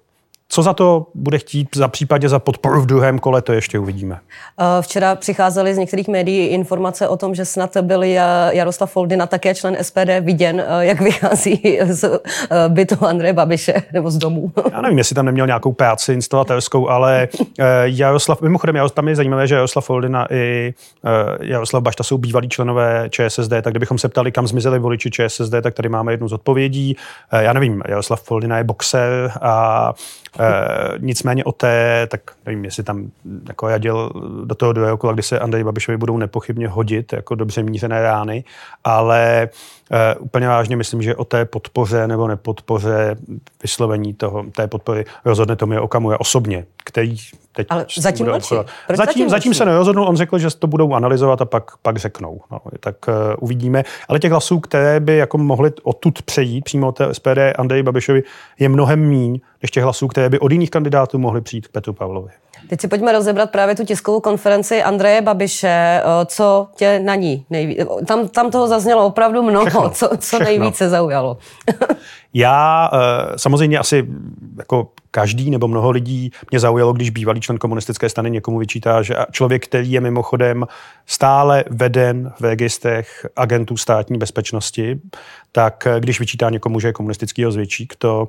Co 0.54 0.64
za 0.64 0.74
to 0.74 1.06
bude 1.16 1.38
chtít 1.38 1.68
za 1.76 1.88
případě 1.88 2.30
za 2.30 2.40
podporu 2.40 2.82
v 2.82 2.86
druhém 2.86 3.20
kole, 3.20 3.42
to 3.42 3.54
ještě 3.54 3.80
uvidíme. 3.80 4.20
Eh, 4.60 4.82
včera 4.82 5.16
přicházely 5.16 5.76
z 5.76 5.78
některých 5.78 6.08
médií 6.08 6.48
informace 6.48 7.08
o 7.08 7.18
tom, 7.18 7.36
že 7.36 7.46
snad 7.46 7.78
byl 7.82 8.04
Jaroslav 8.04 8.92
Foldina, 8.92 9.28
také 9.28 9.56
člen 9.56 9.78
SPD, 9.82 10.22
viděn, 10.22 10.64
eh, 10.68 10.86
jak 10.86 11.02
vychází 11.02 11.80
z 11.84 12.04
eh, 12.04 12.20
bytu 12.68 13.06
Andreje 13.06 13.34
Babiše 13.34 13.74
nebo 13.94 14.12
z 14.12 14.18
domu. 14.18 14.52
Já 14.72 14.82
nevím, 14.82 14.98
jestli 14.98 15.16
tam 15.16 15.26
neměl 15.26 15.46
nějakou 15.48 15.74
práci 15.74 16.14
instalatérskou, 16.14 16.90
ale 16.90 17.28
Jaroslav, 17.84 18.42
mimochodem, 18.42 18.76
tam 18.94 19.08
je 19.08 19.16
zajímavé, 19.16 19.48
že 19.48 19.56
Jaroslav 19.56 19.86
Foldina 19.86 20.28
i 20.34 20.74
Jaroslav 21.42 21.84
Bašta 21.84 22.04
jsou 22.04 22.18
bývalí 22.18 22.50
členové 22.50 23.10
ČSSD, 23.10 23.50
tak 23.62 23.74
kdybychom 23.74 23.98
se 23.98 24.10
ptali, 24.10 24.32
kam 24.32 24.48
zmizeli 24.48 24.80
voliči 24.80 25.12
ČSSD, 25.12 25.54
tak 25.62 25.74
tady 25.74 25.90
máme 25.90 26.14
jednu 26.14 26.28
z 26.28 26.34
odpovědí. 26.34 26.96
Já 27.32 27.54
nevím, 27.54 27.82
Jaroslav 27.88 28.24
Foldina 28.24 28.58
je 28.58 28.64
boxer 28.64 29.32
a 29.42 29.94
E, 30.40 30.98
nicméně 30.98 31.44
o 31.44 31.52
té, 31.52 32.08
tak 32.12 32.22
nevím, 32.46 32.66
jestli 32.66 32.84
tam 32.84 33.12
jako 33.48 33.68
jadil 33.70 34.12
do 34.46 34.56
toho 34.56 34.74
druhého 34.74 34.98
kola, 34.98 35.14
kdy 35.14 35.24
se 35.24 35.40
Andrej 35.40 35.64
Babišovi 35.64 35.98
budou 35.98 36.18
nepochybně 36.18 36.68
hodit 36.68 37.14
jako 37.14 37.36
dobře 37.36 37.64
mířené 37.64 38.02
rány, 38.02 38.44
ale 38.84 39.50
e, 39.92 40.16
úplně 40.16 40.48
vážně 40.48 40.76
myslím, 40.76 41.02
že 41.02 41.16
o 41.16 41.26
té 41.26 41.46
podpoře 41.46 42.08
nebo 42.08 42.28
nepodpoře 42.28 43.16
vyslovení 43.62 44.14
toho, 44.14 44.46
té 44.52 44.68
podpory 44.68 45.06
rozhodne 45.26 45.56
to 45.56 45.60
Tomio 45.60 45.84
Okamura 45.84 46.20
osobně, 46.20 46.66
který 46.84 47.18
teď 47.52 47.68
Ale 47.70 47.86
zatím 47.98 48.26
mlčí. 48.26 48.56
Zatím, 48.56 48.96
zatím, 48.98 49.30
zatím 49.30 49.54
se 49.54 49.66
nerozhodnul, 49.66 50.08
on 50.08 50.18
řekl, 50.18 50.40
že 50.40 50.48
to 50.60 50.68
budou 50.68 50.94
analyzovat 50.94 51.42
a 51.42 51.46
pak, 51.46 51.78
pak 51.82 51.98
řeknou. 51.98 52.42
No, 52.52 52.60
tak 52.80 52.96
uh, 53.08 53.14
uvidíme. 53.40 53.84
Ale 54.08 54.20
těch 54.20 54.32
hlasů, 54.32 54.60
které 54.60 55.00
by 55.00 55.18
jako 55.18 55.38
mohly 55.38 55.72
odtud 55.84 56.22
přejít 56.22 56.64
přímo 56.64 56.88
od 56.88 56.98
té 56.98 57.14
SPD 57.14 57.38
Andreji 57.58 57.84
Babišovi, 57.84 58.24
je 58.60 58.70
mnohem 58.70 59.00
míň, 59.00 59.40
než 59.62 59.72
těch 59.72 59.84
hlasů, 59.84 60.08
které 60.08 60.30
by 60.30 60.40
od 60.40 60.52
jiných 60.52 60.70
kandidátů 60.70 61.20
mohly 61.20 61.42
přijít 61.42 61.68
k 61.68 61.72
Petru 61.72 61.94
Pavlovi. 61.94 62.32
Teď 62.68 62.82
si 62.82 62.88
pojďme 62.88 63.12
rozebrat 63.12 63.52
právě 63.52 63.76
tu 63.76 63.86
tiskovou 63.86 64.20
konferenci 64.20 64.84
Andreje 64.84 65.22
Babiše. 65.22 65.68
Eh, 65.68 66.26
co 66.26 66.68
tě 66.76 67.00
na 67.00 67.16
ní 67.16 67.46
nejvíc... 67.50 67.80
Tam, 68.06 68.28
tam 68.28 68.52
toho 68.52 68.68
zaznělo 68.68 69.06
opravdu 69.06 69.44
mnoho. 69.44 69.66
Všechno, 69.66 69.90
co 69.90 70.08
co 70.08 70.18
všechno. 70.18 70.46
nejvíce 70.46 70.90
zaujalo? 70.90 71.38
Já 72.34 72.92
eh, 72.94 72.98
samozřejmě 73.36 73.80
asi 73.80 74.08
jako 74.58 74.88
každý 75.12 75.50
nebo 75.50 75.68
mnoho 75.68 75.92
lidí 75.92 76.32
mě 76.52 76.60
zaujalo, 76.60 76.94
když 76.94 77.10
bývalý 77.10 77.42
člen 77.42 77.58
komunistické 77.58 78.10
strany 78.10 78.32
někomu 78.32 78.60
vyčítá, 78.60 79.02
že 79.02 79.16
člověk, 79.32 79.66
který 79.66 79.92
je 79.92 80.02
mimochodem 80.02 80.68
stále 81.06 81.64
veden 81.70 82.32
v 82.40 82.44
registrech 82.44 83.26
agentů 83.36 83.78
státní 83.78 84.18
bezpečnosti, 84.18 85.00
tak 85.52 85.88
eh, 85.88 86.00
když 86.00 86.20
vyčítá 86.20 86.50
někomu, 86.50 86.80
že 86.80 86.88
je 86.88 86.94
komunistický 86.94 87.46
ozvědčík, 87.46 87.96
to 87.96 88.28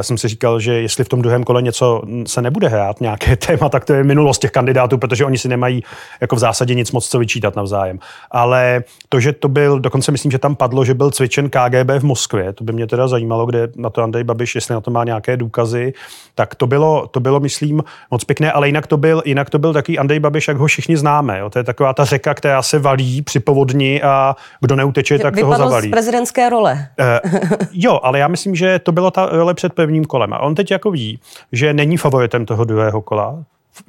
jsem 0.00 0.18
si 0.18 0.28
říkal, 0.28 0.60
že 0.60 0.72
jestli 0.72 1.04
v 1.04 1.08
tom 1.08 1.22
druhém 1.22 1.44
kole 1.44 1.62
něco 1.62 2.02
se 2.26 2.42
nebude 2.42 2.68
hrát, 2.68 3.00
nějaké 3.00 3.36
téma, 3.46 3.68
tak 3.72 3.84
to 3.84 3.92
je 3.92 4.04
minulost 4.04 4.38
těch 4.38 4.50
kandidátů, 4.50 4.98
protože 4.98 5.24
oni 5.24 5.38
si 5.38 5.48
nemají 5.48 5.84
jako 6.20 6.36
v 6.36 6.38
zásadě 6.38 6.74
nic 6.74 6.92
moc 6.92 7.08
co 7.08 7.18
vyčítat 7.18 7.56
navzájem. 7.56 7.98
Ale 8.30 8.84
to, 9.08 9.20
že 9.20 9.32
to 9.32 9.48
byl, 9.48 9.80
dokonce 9.80 10.12
myslím, 10.12 10.30
že 10.32 10.38
tam 10.38 10.56
padlo, 10.56 10.84
že 10.84 10.94
byl 10.94 11.10
cvičen 11.10 11.50
KGB 11.50 11.90
v 11.98 12.04
Moskvě, 12.04 12.52
to 12.52 12.64
by 12.64 12.72
mě 12.72 12.86
teda 12.86 13.08
zajímalo, 13.08 13.46
kde 13.46 13.68
na 13.76 13.90
to 13.90 14.02
Andrej 14.02 14.24
Babiš, 14.24 14.54
jestli 14.54 14.74
na 14.74 14.80
to 14.80 14.90
má 14.90 15.04
nějaké 15.04 15.36
důkazy, 15.36 15.92
tak 16.34 16.54
to 16.54 16.66
bylo, 16.66 17.06
to 17.06 17.20
bylo 17.20 17.40
myslím, 17.40 17.82
moc 18.10 18.24
pěkné, 18.24 18.52
ale 18.52 18.68
jinak 18.68 18.86
to 18.86 18.96
byl, 18.96 19.22
jinak 19.24 19.50
to 19.50 19.58
byl 19.58 19.72
takový 19.72 19.98
Andrej 19.98 20.20
Babiš, 20.20 20.48
jak 20.48 20.56
ho 20.56 20.66
všichni 20.66 20.96
známe. 20.96 21.38
Jo. 21.38 21.50
To 21.50 21.58
je 21.58 21.64
taková 21.64 21.94
ta 21.94 22.04
řeka, 22.04 22.34
která 22.34 22.62
se 22.62 22.78
valí 22.78 23.22
při 23.22 23.40
povodni 23.40 24.02
a 24.02 24.36
kdo 24.60 24.76
neuteče, 24.76 25.18
tak 25.18 25.40
toho 25.40 25.56
zavalí. 25.56 25.88
z 25.88 25.90
prezidentské 25.90 26.50
role. 26.50 26.88
Uh, 27.00 27.42
jo, 27.72 28.00
ale 28.02 28.18
já 28.18 28.28
myslím, 28.28 28.54
že 28.54 28.78
to 28.78 28.92
byla 28.92 29.10
ta 29.10 29.26
role 29.26 29.54
před 29.54 29.72
prvním 29.72 30.04
kolem. 30.04 30.32
A 30.32 30.38
on 30.38 30.54
teď 30.54 30.70
jako 30.70 30.90
ví, 30.90 31.18
že 31.52 31.72
není 31.72 31.96
favoritem 31.96 32.46
toho 32.46 32.64
druhého 32.64 33.02
kola. 33.02 33.44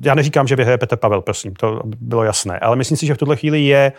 Já 0.06 0.16
neříkám, 0.16 0.48
že 0.48 0.56
vyhraje 0.56 0.78
Petr 0.78 0.96
Pavel, 0.96 1.22
prosím, 1.22 1.54
to 1.54 1.82
bylo 1.86 2.24
jasné, 2.24 2.60
ale 2.60 2.76
myslím 2.76 2.98
si, 2.98 3.06
že 3.06 3.14
v 3.14 3.18
tuhle 3.18 3.36
chvíli 3.36 3.62
je 3.62 3.94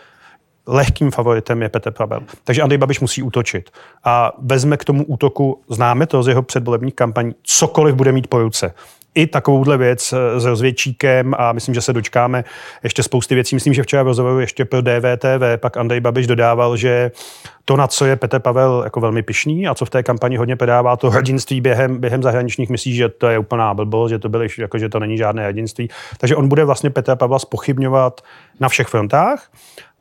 lehkým 0.66 1.10
favoritem 1.10 1.62
je 1.62 1.68
Petr 1.68 1.90
Pavel. 1.90 2.20
Takže 2.44 2.62
Andrej 2.62 2.78
Babiš 2.78 3.00
musí 3.00 3.22
útočit. 3.22 3.70
A 4.04 4.32
vezme 4.38 4.76
k 4.76 4.84
tomu 4.84 5.04
útoku, 5.04 5.60
známe 5.68 6.06
to 6.06 6.22
z 6.22 6.28
jeho 6.28 6.42
předvolebních 6.42 6.94
kampaní, 6.94 7.34
cokoliv 7.42 7.94
bude 7.94 8.12
mít 8.12 8.26
po 8.26 8.38
ruce 8.38 8.74
i 9.14 9.26
takovouhle 9.26 9.76
věc 9.76 10.12
eh, 10.12 10.40
s 10.40 10.44
rozvědčíkem 10.44 11.34
a 11.38 11.52
myslím, 11.52 11.74
že 11.74 11.80
se 11.80 11.92
dočkáme 11.92 12.44
ještě 12.82 13.02
spousty 13.02 13.34
věcí. 13.34 13.56
Myslím, 13.56 13.74
že 13.74 13.82
včera 13.82 14.02
v 14.02 14.06
rozhovoru 14.06 14.40
ještě 14.40 14.64
pro 14.64 14.80
DVTV 14.80 15.56
pak 15.56 15.76
Andrej 15.76 16.00
Babiš 16.00 16.26
dodával, 16.26 16.76
že 16.76 17.10
to, 17.64 17.76
na 17.76 17.86
co 17.86 18.06
je 18.06 18.16
Petr 18.16 18.38
Pavel 18.38 18.80
jako 18.84 19.00
velmi 19.00 19.22
pišný 19.22 19.68
a 19.68 19.74
co 19.74 19.84
v 19.84 19.90
té 19.90 20.02
kampani 20.02 20.36
hodně 20.36 20.56
podává, 20.56 20.96
to 20.96 21.10
hrdinství 21.10 21.60
během, 21.60 21.98
během 21.98 22.22
zahraničních 22.22 22.70
misí, 22.70 22.94
že 22.94 23.08
to 23.08 23.28
je 23.28 23.38
úplná 23.38 23.74
blbost, 23.74 24.10
že 24.10 24.18
to, 24.18 24.28
byly, 24.28 24.48
jako, 24.58 24.78
že 24.78 24.88
to 24.88 25.00
není 25.00 25.16
žádné 25.16 25.44
hrdinství. 25.44 25.88
Takže 26.18 26.36
on 26.36 26.48
bude 26.48 26.64
vlastně 26.64 26.90
Petra 26.90 27.16
Pavla 27.16 27.38
spochybňovat 27.38 28.20
na 28.60 28.68
všech 28.68 28.86
frontách. 28.86 29.50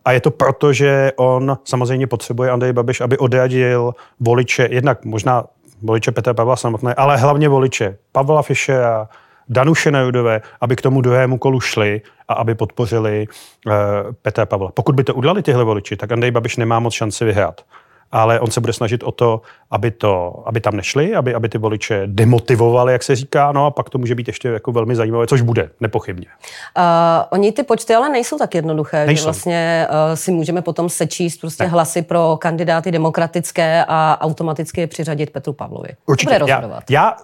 A 0.05 0.11
je 0.11 0.21
to 0.21 0.31
proto, 0.31 0.73
že 0.73 1.11
on 1.15 1.57
samozřejmě 1.63 2.07
potřebuje 2.07 2.51
Andrej 2.51 2.73
Babiš, 2.73 3.01
aby 3.01 3.17
odradil 3.17 3.95
voliče, 4.19 4.67
jednak 4.71 5.05
možná 5.05 5.43
voliče 5.83 6.11
Petra 6.11 6.33
Pavla 6.33 6.55
samotné, 6.55 6.93
ale 6.93 7.17
hlavně 7.17 7.49
voliče 7.49 7.97
Pavla 8.11 8.41
Fischera, 8.41 9.07
Danuše 9.49 9.91
Nerudové, 9.91 10.41
aby 10.61 10.75
k 10.75 10.81
tomu 10.81 11.01
druhému 11.01 11.37
kolu 11.37 11.59
šli 11.59 12.01
a 12.27 12.33
aby 12.33 12.55
podpořili 12.55 13.27
uh, 13.27 13.73
Petra 14.21 14.45
Pavla. 14.45 14.71
Pokud 14.71 14.95
by 14.95 15.03
to 15.03 15.13
udělali 15.13 15.43
tyhle 15.43 15.63
voliči, 15.63 15.95
tak 15.95 16.11
Andrej 16.11 16.31
Babiš 16.31 16.57
nemá 16.57 16.79
moc 16.79 16.93
šanci 16.93 17.25
vyhrát 17.25 17.61
ale 18.13 18.39
on 18.39 18.51
se 18.51 18.61
bude 18.61 18.73
snažit 18.73 19.03
o 19.03 19.11
to, 19.11 19.41
aby, 19.71 19.91
to, 19.91 20.43
aby 20.45 20.61
tam 20.61 20.75
nešli, 20.75 21.15
aby, 21.15 21.35
aby 21.35 21.49
ty 21.49 21.57
voliče 21.57 22.01
demotivovali, 22.05 22.93
jak 22.93 23.03
se 23.03 23.15
říká, 23.15 23.51
no 23.51 23.65
a 23.65 23.71
pak 23.71 23.89
to 23.89 23.97
může 23.97 24.15
být 24.15 24.27
ještě 24.27 24.47
jako 24.47 24.71
velmi 24.71 24.95
zajímavé, 24.95 25.27
což 25.27 25.41
bude, 25.41 25.69
nepochybně. 25.79 26.25
Uh, 26.77 26.83
oni 27.29 27.51
ty 27.51 27.63
počty 27.63 27.95
ale 27.95 28.09
nejsou 28.09 28.37
tak 28.37 28.55
jednoduché, 28.55 29.05
nejsou. 29.05 29.21
že 29.21 29.25
vlastně 29.25 29.87
uh, 29.89 30.15
si 30.15 30.31
můžeme 30.31 30.61
potom 30.61 30.89
sečíst 30.89 31.37
prostě 31.37 31.63
ne. 31.63 31.69
hlasy 31.69 32.01
pro 32.01 32.37
kandidáty 32.41 32.91
demokratické 32.91 33.85
a 33.87 34.17
automaticky 34.21 34.81
je 34.81 34.87
přiřadit 34.87 35.29
Petru 35.29 35.53
Pavlovi. 35.53 35.89
Určitě. 36.05 36.39
Já, 36.45 36.81
já 36.89 37.15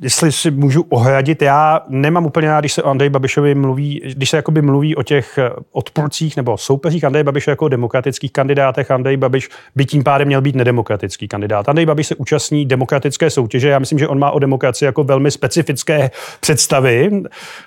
jestli 0.00 0.32
si 0.32 0.50
můžu 0.50 0.82
ohradit, 0.88 1.42
já 1.42 1.80
nemám 1.88 2.26
úplně 2.26 2.48
rád, 2.48 2.60
když 2.60 2.72
se 2.72 2.82
o 2.82 2.88
Andrej 2.88 3.10
Babišovi 3.10 3.54
mluví, 3.54 4.02
když 4.14 4.30
se 4.30 4.36
jakoby 4.36 4.62
mluví 4.62 4.96
o 4.96 5.02
těch 5.02 5.38
eh, 5.38 5.50
odpůrcích 5.72 6.36
nebo 6.36 6.58
soupeřích 6.58 7.04
Andrej 7.04 7.24
Babiše 7.24 7.50
jako 7.50 7.68
demokratických 7.68 8.32
kandidátech, 8.32 8.90
Andrej 8.90 9.16
Babiš 9.16 9.48
by 9.76 9.84
tím 9.84 10.04
pádem 10.04 10.28
měl 10.28 10.40
být 10.40 10.56
nedemokratický 10.56 11.28
kandidát. 11.28 11.68
Andrej 11.68 11.86
Babiš 11.86 12.06
se 12.06 12.14
účastní 12.14 12.66
demokratické 12.66 13.30
soutěže, 13.30 13.68
já 13.68 13.78
myslím, 13.78 13.98
že 13.98 14.08
on 14.08 14.18
má 14.18 14.30
o 14.30 14.38
demokracii 14.38 14.86
jako 14.86 15.04
velmi 15.04 15.30
specifické 15.30 16.10
představy. 16.40 17.10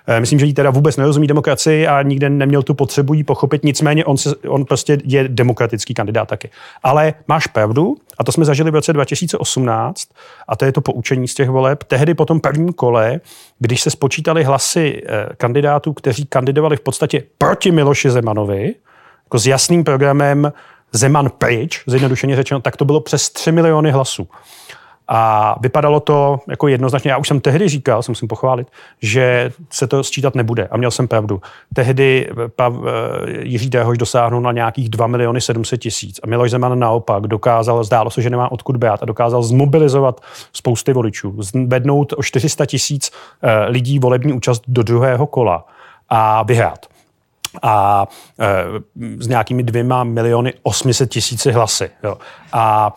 Eh, 0.08 0.20
myslím, 0.20 0.40
že 0.40 0.46
jí 0.46 0.54
teda 0.54 0.70
vůbec 0.70 0.98
nerozumí 0.98 1.28
demokracii 1.28 1.88
a 1.88 2.02
nikde 2.02 2.30
neměl 2.30 2.64
tu 2.64 2.74
potřebu 2.74 3.14
jí 3.14 3.24
pochopit, 3.24 3.64
nicméně 3.64 4.06
on, 4.06 4.18
se, 4.18 4.36
on 4.48 4.66
prostě 4.66 4.98
je 5.06 5.28
demokratický 5.28 5.94
kandidát 5.94 6.28
taky. 6.28 6.50
Ale 6.84 7.14
máš 7.28 7.48
pravdu, 7.48 7.96
a 8.20 8.24
to 8.24 8.32
jsme 8.32 8.46
zažili 8.46 8.72
v 8.72 8.76
roce 8.76 8.94
2018, 8.94 10.10
a 10.48 10.56
to 10.56 10.66
je 10.66 10.72
to 10.72 10.82
poučení 10.82 11.28
z 11.28 11.34
těch 11.34 11.50
voleb. 11.50 11.84
Tehdy 11.84 12.14
po 12.20 12.26
tom 12.26 12.40
prvním 12.40 12.74
kole, 12.74 13.20
když 13.60 13.82
se 13.82 13.92
spočítali 13.92 14.44
hlasy 14.44 15.02
eh, 15.06 15.26
kandidátů, 15.38 15.94
kteří 15.94 16.26
kandidovali 16.26 16.78
v 16.78 16.82
podstatě 16.82 17.24
proti 17.38 17.72
Miloši 17.72 18.10
Zemanovi, 18.10 18.76
jako 19.26 19.40
s 19.40 19.48
jasným 19.48 19.84
programem 19.84 20.54
Zeman 20.92 21.30
pryč, 21.30 21.84
zjednodušeně 21.88 22.36
řečeno, 22.36 22.60
tak 22.62 22.78
to 22.78 22.86
bylo 22.86 23.02
přes 23.02 23.30
3 23.30 23.52
miliony 23.52 23.92
hlasů. 23.92 24.28
A 25.12 25.56
vypadalo 25.62 26.00
to 26.00 26.40
jako 26.50 26.68
jednoznačně, 26.68 27.12
já 27.12 27.18
už 27.18 27.28
jsem 27.28 27.40
tehdy 27.40 27.70
říkal, 27.70 28.04
jsem 28.04 28.12
musím 28.12 28.28
pochválit, 28.28 28.68
že 29.02 29.52
se 29.70 29.88
to 29.88 30.04
sčítat 30.04 30.36
nebude. 30.36 30.68
A 30.68 30.78
měl 30.78 30.92
jsem 30.92 31.08
pravdu. 31.08 31.42
Tehdy 31.74 32.30
eh, 32.32 32.48
Pav, 32.48 32.74
eh, 32.74 33.42
Jiří 33.42 33.70
Déhoš 33.70 33.98
dosáhnul 33.98 34.42
na 34.42 34.52
nějakých 34.52 34.90
2 34.90 35.08
miliony 35.08 35.42
700 35.42 35.82
tisíc. 35.82 36.20
A 36.24 36.28
Miloš 36.28 36.52
Zeman 36.52 36.80
naopak 36.80 37.24
dokázal, 37.28 37.84
zdálo 37.84 38.10
se, 38.10 38.22
že 38.22 38.30
nemá 38.30 38.52
odkud 38.52 38.78
brát, 38.78 39.04
a 39.04 39.06
dokázal 39.06 39.44
zmobilizovat 39.44 40.22
spousty 40.54 40.94
voličů. 40.94 41.36
Zvednout 41.40 42.14
o 42.18 42.24
400 42.24 42.66
tisíc 42.66 43.12
eh, 43.42 43.66
lidí 43.70 44.00
volební 44.00 44.34
účast 44.34 44.64
do 44.68 44.84
druhého 44.84 45.28
kola 45.28 45.66
a 46.10 46.44
vyhrát 46.44 46.86
a 47.62 48.08
e, 48.40 48.66
s 49.18 49.28
nějakými 49.28 49.64
dvěma 49.64 50.04
miliony 50.04 50.54
800 50.64 51.10
tisíci 51.10 51.52
hlasy. 51.52 51.90
Jo. 52.04 52.18
A 52.54 52.96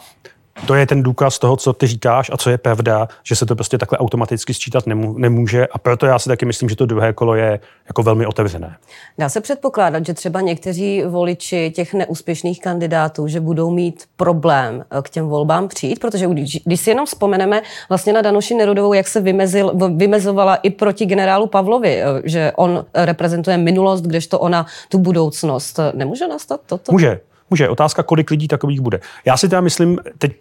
to 0.66 0.74
je 0.74 0.86
ten 0.86 1.02
důkaz 1.02 1.38
toho, 1.38 1.56
co 1.56 1.72
ty 1.72 1.86
říkáš 1.86 2.30
a 2.34 2.36
co 2.36 2.50
je 2.50 2.58
pravda, 2.58 3.08
že 3.22 3.36
se 3.36 3.46
to 3.46 3.54
prostě 3.54 3.78
takhle 3.78 3.98
automaticky 3.98 4.54
sčítat 4.54 4.84
nemůže 5.16 5.66
a 5.66 5.78
proto 5.78 6.06
já 6.06 6.18
si 6.18 6.28
taky 6.28 6.44
myslím, 6.44 6.68
že 6.68 6.76
to 6.76 6.86
druhé 6.86 7.12
kolo 7.12 7.34
je 7.34 7.60
jako 7.86 8.02
velmi 8.02 8.26
otevřené. 8.26 8.76
Dá 9.18 9.28
se 9.28 9.40
předpokládat, 9.40 10.06
že 10.06 10.14
třeba 10.14 10.40
někteří 10.40 11.02
voliči 11.06 11.72
těch 11.76 11.94
neúspěšných 11.94 12.60
kandidátů, 12.60 13.28
že 13.28 13.40
budou 13.40 13.70
mít 13.70 14.04
problém 14.16 14.84
eh, 14.90 15.02
k 15.02 15.10
těm 15.10 15.28
volbám 15.28 15.68
přijít, 15.68 16.00
protože 16.00 16.26
když, 16.26 16.62
když 16.64 16.80
si 16.80 16.90
jenom 16.90 17.06
vzpomeneme 17.06 17.62
vlastně 17.88 18.12
na 18.12 18.22
Danuši 18.22 18.54
Nerudovou, 18.54 18.92
jak 18.92 19.08
se 19.08 19.20
vymezil, 19.20 19.72
vymezovala 19.96 20.56
i 20.56 20.70
proti 20.70 21.06
generálu 21.06 21.46
Pavlovi, 21.46 22.02
eh, 22.02 22.06
že 22.24 22.52
on 22.56 22.84
reprezentuje 22.94 23.56
minulost, 23.56 24.02
kdežto 24.02 24.38
ona 24.38 24.66
tu 24.88 24.98
budoucnost. 24.98 25.80
Nemůže 25.94 26.28
nastat 26.28 26.60
toto? 26.66 26.92
Může. 26.92 27.20
Může. 27.52 27.68
Otázka, 27.68 28.02
kolik 28.02 28.30
lidí 28.30 28.48
takových 28.48 28.80
bude. 28.80 29.00
Já 29.24 29.36
si 29.36 29.48
teda 29.48 29.60
myslím, 29.60 29.98
teď 30.18 30.32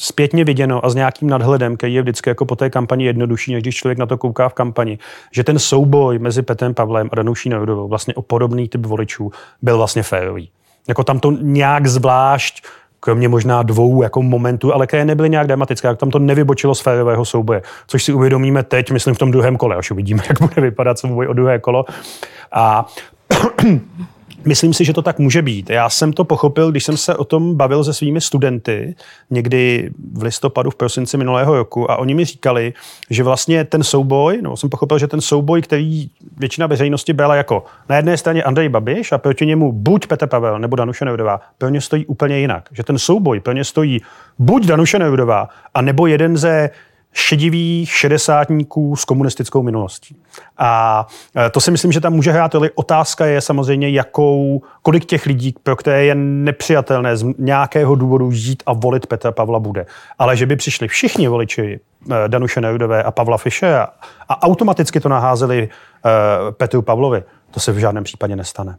zpětně 0.00 0.44
viděno 0.44 0.84
a 0.84 0.90
s 0.90 0.94
nějakým 0.94 1.30
nadhledem, 1.30 1.76
který 1.76 1.94
je 1.94 2.02
vždycky 2.02 2.30
jako 2.30 2.44
po 2.46 2.56
té 2.56 2.70
kampani 2.70 3.04
jednodušší, 3.04 3.52
než 3.52 3.62
když 3.62 3.76
člověk 3.76 3.98
na 3.98 4.06
to 4.06 4.18
kouká 4.18 4.48
v 4.48 4.54
kampani, 4.54 4.98
že 5.32 5.44
ten 5.44 5.58
souboj 5.58 6.18
mezi 6.18 6.42
Petem 6.42 6.74
Pavlem 6.74 7.08
a 7.12 7.16
Danuší 7.16 7.48
Nerudovou, 7.48 7.88
vlastně 7.88 8.14
o 8.14 8.22
podobný 8.22 8.68
typ 8.68 8.86
voličů, 8.86 9.30
byl 9.62 9.76
vlastně 9.76 10.02
férový. 10.02 10.50
Jako 10.88 11.04
tam 11.04 11.20
to 11.20 11.30
nějak 11.30 11.86
zvlášť 11.86 12.64
kromě 13.00 13.28
možná 13.28 13.62
dvou 13.62 14.02
jako 14.02 14.22
momentů, 14.22 14.74
ale 14.74 14.86
které 14.86 15.04
nebyly 15.04 15.30
nějak 15.30 15.46
dramatické, 15.46 15.88
jak 15.88 15.98
tam 15.98 16.10
to 16.10 16.18
nevybočilo 16.18 16.74
z 16.74 16.80
férového 16.80 17.24
souboje, 17.24 17.62
což 17.86 18.04
si 18.04 18.12
uvědomíme 18.12 18.62
teď, 18.62 18.90
myslím 18.90 19.14
v 19.14 19.18
tom 19.18 19.30
druhém 19.30 19.56
kole, 19.56 19.76
až 19.76 19.90
uvidíme, 19.90 20.22
jak 20.28 20.40
bude 20.40 20.62
vypadat 20.62 20.98
souboj 20.98 21.26
o 21.26 21.32
druhé 21.32 21.58
kolo. 21.58 21.84
A 22.52 22.86
Myslím 24.44 24.74
si, 24.74 24.84
že 24.84 24.92
to 24.92 25.02
tak 25.02 25.18
může 25.18 25.42
být. 25.42 25.70
Já 25.70 25.90
jsem 25.90 26.12
to 26.12 26.24
pochopil, 26.24 26.70
když 26.70 26.84
jsem 26.84 26.96
se 26.96 27.16
o 27.16 27.24
tom 27.24 27.56
bavil 27.56 27.84
se 27.84 27.94
svými 27.94 28.20
studenty 28.20 28.94
někdy 29.30 29.90
v 30.14 30.22
listopadu, 30.22 30.70
v 30.70 30.74
prosinci 30.74 31.16
minulého 31.16 31.56
roku 31.56 31.90
a 31.90 31.96
oni 31.96 32.14
mi 32.14 32.24
říkali, 32.24 32.72
že 33.10 33.22
vlastně 33.22 33.64
ten 33.64 33.82
souboj, 33.82 34.38
no 34.42 34.56
jsem 34.56 34.70
pochopil, 34.70 34.98
že 34.98 35.06
ten 35.06 35.20
souboj, 35.20 35.62
který 35.62 36.10
většina 36.36 36.66
veřejnosti 36.66 37.12
byla 37.12 37.34
jako 37.34 37.64
na 37.88 37.96
jedné 37.96 38.16
straně 38.16 38.42
Andrej 38.42 38.68
Babiš 38.68 39.12
a 39.12 39.18
proti 39.18 39.46
němu 39.46 39.72
buď 39.72 40.06
Petr 40.06 40.26
Pavel 40.26 40.58
nebo 40.58 40.76
Danuše 40.76 41.04
Neudová, 41.04 41.40
pro 41.58 41.68
ně 41.68 41.80
stojí 41.80 42.06
úplně 42.06 42.38
jinak. 42.38 42.68
Že 42.72 42.82
ten 42.82 42.98
souboj 42.98 43.40
pro 43.40 43.52
ně 43.52 43.64
stojí 43.64 44.00
buď 44.38 44.66
Danuše 44.66 44.98
Neudová 44.98 45.48
a 45.74 45.82
nebo 45.82 46.06
jeden 46.06 46.36
ze 46.36 46.70
šedivých 47.12 47.92
šedesátníků 47.92 48.96
s 48.96 49.04
komunistickou 49.04 49.62
minulostí. 49.62 50.16
A 50.58 51.06
e, 51.46 51.50
to 51.50 51.60
si 51.60 51.70
myslím, 51.70 51.92
že 51.92 52.00
tam 52.00 52.12
může 52.12 52.32
hrát 52.32 52.54
roli. 52.54 52.70
Otázka 52.74 53.26
je 53.26 53.40
samozřejmě, 53.40 53.90
jakou, 53.90 54.62
kolik 54.82 55.04
těch 55.04 55.26
lidí, 55.26 55.54
pro 55.62 55.76
které 55.76 56.04
je 56.04 56.14
nepřijatelné 56.14 57.16
z 57.16 57.26
nějakého 57.38 57.94
důvodu 57.94 58.32
žít 58.32 58.62
a 58.66 58.72
volit 58.72 59.06
Petra 59.06 59.32
Pavla 59.32 59.58
bude. 59.58 59.86
Ale 60.18 60.36
že 60.36 60.46
by 60.46 60.56
přišli 60.56 60.88
všichni 60.88 61.28
voliči 61.28 61.80
e, 62.10 62.28
Danuše 62.28 62.60
Nerudové 62.60 63.02
a 63.02 63.10
Pavla 63.10 63.38
Fische 63.38 63.78
a, 63.78 63.88
automaticky 64.42 65.00
to 65.00 65.08
naházeli 65.08 65.68
uh, 66.04 66.10
Petru 66.50 66.82
Pavlovi, 66.82 67.22
to 67.50 67.60
se 67.60 67.72
v 67.72 67.78
žádném 67.78 68.04
případě 68.04 68.36
nestane. 68.36 68.76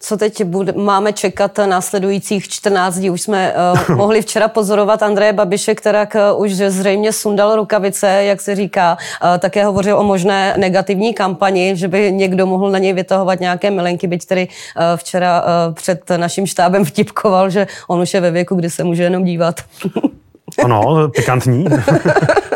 Co 0.00 0.16
teď 0.16 0.44
bude, 0.44 0.72
máme 0.72 1.12
čekat 1.12 1.58
následujících 1.66 2.48
14 2.48 2.94
dní? 2.94 3.10
Už 3.10 3.22
jsme 3.22 3.54
uh, 3.88 3.96
mohli 3.96 4.22
včera 4.22 4.48
pozorovat 4.48 5.02
Andreje 5.02 5.32
Babiše, 5.32 5.74
která 5.74 6.08
uh, 6.32 6.40
už 6.40 6.54
zřejmě 6.54 7.12
sundal 7.12 7.56
rukavice, 7.56 8.06
jak 8.06 8.40
se 8.40 8.54
říká. 8.54 8.98
Uh, 9.22 9.38
také 9.38 9.64
hovořil 9.64 9.98
o 9.98 10.02
možné 10.02 10.54
negativní 10.56 11.14
kampani, 11.14 11.76
že 11.76 11.88
by 11.88 12.12
někdo 12.12 12.46
mohl 12.46 12.70
na 12.70 12.78
něj 12.78 12.92
vytahovat 12.92 13.40
nějaké 13.40 13.70
milenky, 13.70 14.06
byť 14.06 14.26
tedy 14.26 14.48
uh, 14.48 14.82
včera 14.96 15.42
uh, 15.42 15.74
před 15.74 16.10
naším 16.16 16.46
štábem 16.46 16.84
vtipkoval, 16.90 17.50
že 17.50 17.66
on 17.88 18.00
už 18.00 18.14
je 18.14 18.20
ve 18.20 18.30
věku, 18.30 18.54
kdy 18.54 18.70
se 18.70 18.84
může 18.84 19.02
jenom 19.02 19.24
dívat. 19.24 19.60
Ano, 20.64 21.08
pikantní. 21.08 21.64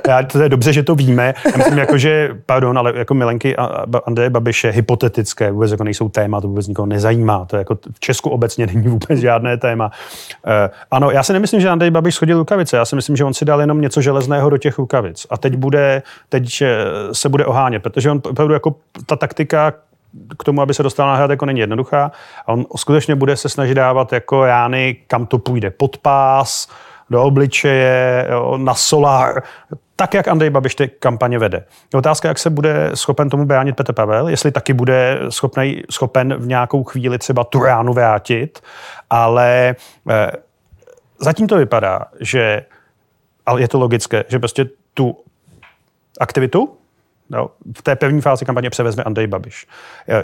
Já, 0.09 0.23
to 0.23 0.43
je 0.43 0.49
dobře, 0.49 0.73
že 0.73 0.83
to 0.83 0.95
víme. 0.95 1.35
Já 1.45 1.57
myslím, 1.57 1.79
jako, 1.79 1.99
že, 1.99 2.37
pardon, 2.47 2.79
ale 2.79 2.93
jako 2.97 3.15
milenky 3.15 3.57
Andreje 4.07 4.31
Babiše 4.31 4.71
hypotetické 4.71 5.53
vůbec 5.53 5.71
jako 5.71 5.85
nejsou 5.85 6.09
téma, 6.09 6.41
to 6.41 6.49
vůbec 6.49 6.67
nikoho 6.67 6.87
nezajímá. 6.87 7.45
To 7.45 7.57
je 7.57 7.59
jako 7.59 7.79
v 7.93 8.01
Česku 8.01 8.31
obecně 8.31 8.67
není 8.67 8.89
vůbec 8.89 9.19
žádné 9.19 9.57
téma. 9.57 9.91
Uh, 10.47 10.53
ano, 10.91 11.11
já 11.11 11.23
si 11.23 11.33
nemyslím, 11.33 11.61
že 11.61 11.69
Andrej 11.69 11.91
Babiš 11.91 12.15
schodil 12.15 12.39
rukavice. 12.39 12.77
Já 12.77 12.85
si 12.85 12.97
myslím, 12.97 13.17
že 13.17 13.25
on 13.25 13.35
si 13.35 13.45
dal 13.45 13.61
jenom 13.61 13.81
něco 13.81 14.01
železného 14.01 14.51
do 14.51 14.59
těch 14.59 14.79
rukavic. 14.79 15.27
A 15.31 15.39
teď 15.39 15.57
bude, 15.57 16.03
teď 16.29 16.63
se 17.13 17.29
bude 17.29 17.47
ohánět, 17.47 17.83
protože 17.83 18.11
on 18.11 18.21
opravdu 18.25 18.55
jako 18.55 18.75
ta 19.07 19.17
taktika, 19.17 19.73
k 20.39 20.45
tomu, 20.45 20.63
aby 20.63 20.75
se 20.75 20.83
dostal 20.83 21.09
na 21.09 21.17
hrad, 21.17 21.31
jako 21.31 21.47
není 21.47 21.61
jednoduchá. 21.61 22.13
A 22.47 22.53
on 22.53 22.67
skutečně 22.77 23.15
bude 23.15 23.37
se 23.37 23.49
snažit 23.49 23.75
dávat 23.75 24.13
jako 24.13 24.47
rány, 24.47 24.97
kam 25.07 25.27
to 25.27 25.39
půjde. 25.39 25.71
Pod 25.71 25.99
pás, 25.99 26.69
do 27.11 27.23
obličeje, 27.23 28.27
na 28.57 28.75
solár, 28.75 29.43
tak, 29.97 30.15
jak 30.15 30.29
Andrej 30.29 30.51
Babiš 30.51 30.75
ty 30.75 30.89
kampaně 30.89 31.39
vede. 31.39 31.65
Je 31.95 31.99
otázka, 31.99 32.29
jak 32.29 32.39
se 32.39 32.51
bude 32.51 32.91
schopen 32.95 33.31
tomu 33.31 33.45
bránit 33.45 33.77
Petr 33.77 33.93
Pavel, 33.93 34.29
jestli 34.29 34.53
taky 34.53 34.73
bude 34.73 35.19
schopnej, 35.29 35.83
schopen 35.91 36.35
v 36.35 36.47
nějakou 36.47 36.85
chvíli 36.85 37.19
třeba 37.19 37.45
tu 37.45 37.61
ránu 37.61 37.93
vrátit, 37.93 38.61
ale 39.11 39.77
eh, 40.11 40.31
zatím 41.19 41.47
to 41.47 41.57
vypadá, 41.57 42.07
že, 42.21 42.63
ale 43.47 43.61
je 43.61 43.69
to 43.69 43.79
logické, 43.79 44.25
že 44.29 44.39
prostě 44.39 44.67
tu 44.95 45.17
aktivitu, 46.21 46.77
No, 47.33 47.51
v 47.77 47.83
té 47.83 47.97
první 47.97 48.21
fázi 48.21 48.45
kampaně 48.45 48.71
převezme 48.71 49.03
Andrej 49.03 49.27
Babiš. 49.27 49.67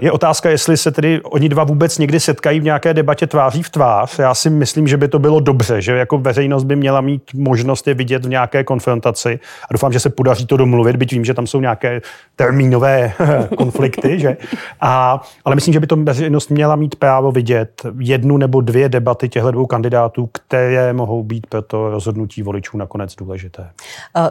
Je 0.01 0.13
otázka, 0.13 0.51
jestli 0.51 0.77
se 0.77 0.91
tedy 0.91 1.21
oni 1.23 1.49
dva 1.49 1.65
vůbec 1.65 1.99
někdy 1.99 2.21
setkají 2.21 2.61
v 2.61 2.65
nějaké 2.65 2.95
debatě 2.95 3.27
tváří 3.27 3.63
v 3.63 3.71
tvář. 3.71 4.19
Já 4.19 4.35
si 4.35 4.51
myslím, 4.51 4.89
že 4.89 4.97
by 4.97 5.09
to 5.09 5.19
bylo 5.19 5.41
dobře, 5.41 5.83
že 5.83 5.93
jako 5.93 6.19
veřejnost 6.19 6.65
by 6.65 6.77
měla 6.77 7.01
mít 7.01 7.23
možnost 7.35 7.89
je 7.89 7.95
vidět 7.95 8.25
v 8.25 8.29
nějaké 8.29 8.65
konfrontaci 8.65 9.41
a 9.71 9.73
doufám, 9.73 9.93
že 9.93 10.01
se 10.01 10.11
podaří 10.11 10.47
to 10.47 10.57
domluvit, 10.57 10.97
byť 10.97 11.13
vím, 11.13 11.25
že 11.25 11.35
tam 11.35 11.47
jsou 11.47 11.61
nějaké 11.61 12.01
termínové 12.37 13.13
konflikty, 13.57 14.21
že? 14.21 14.37
A, 14.81 15.23
ale 15.45 15.55
myslím, 15.55 15.75
že 15.75 15.81
by 15.81 15.87
to 15.87 15.97
veřejnost 15.97 16.51
měla 16.51 16.77
mít 16.77 16.97
právo 16.97 17.33
vidět 17.33 17.83
jednu 17.99 18.37
nebo 18.37 18.61
dvě 18.61 18.89
debaty 18.89 19.29
těchto 19.29 19.51
dvou 19.51 19.67
kandidátů, 19.67 20.27
které 20.33 20.93
mohou 20.93 21.23
být 21.23 21.47
pro 21.47 21.63
to 21.63 21.91
rozhodnutí 21.91 22.43
voličů 22.43 22.77
nakonec 22.77 23.15
důležité. 23.15 23.71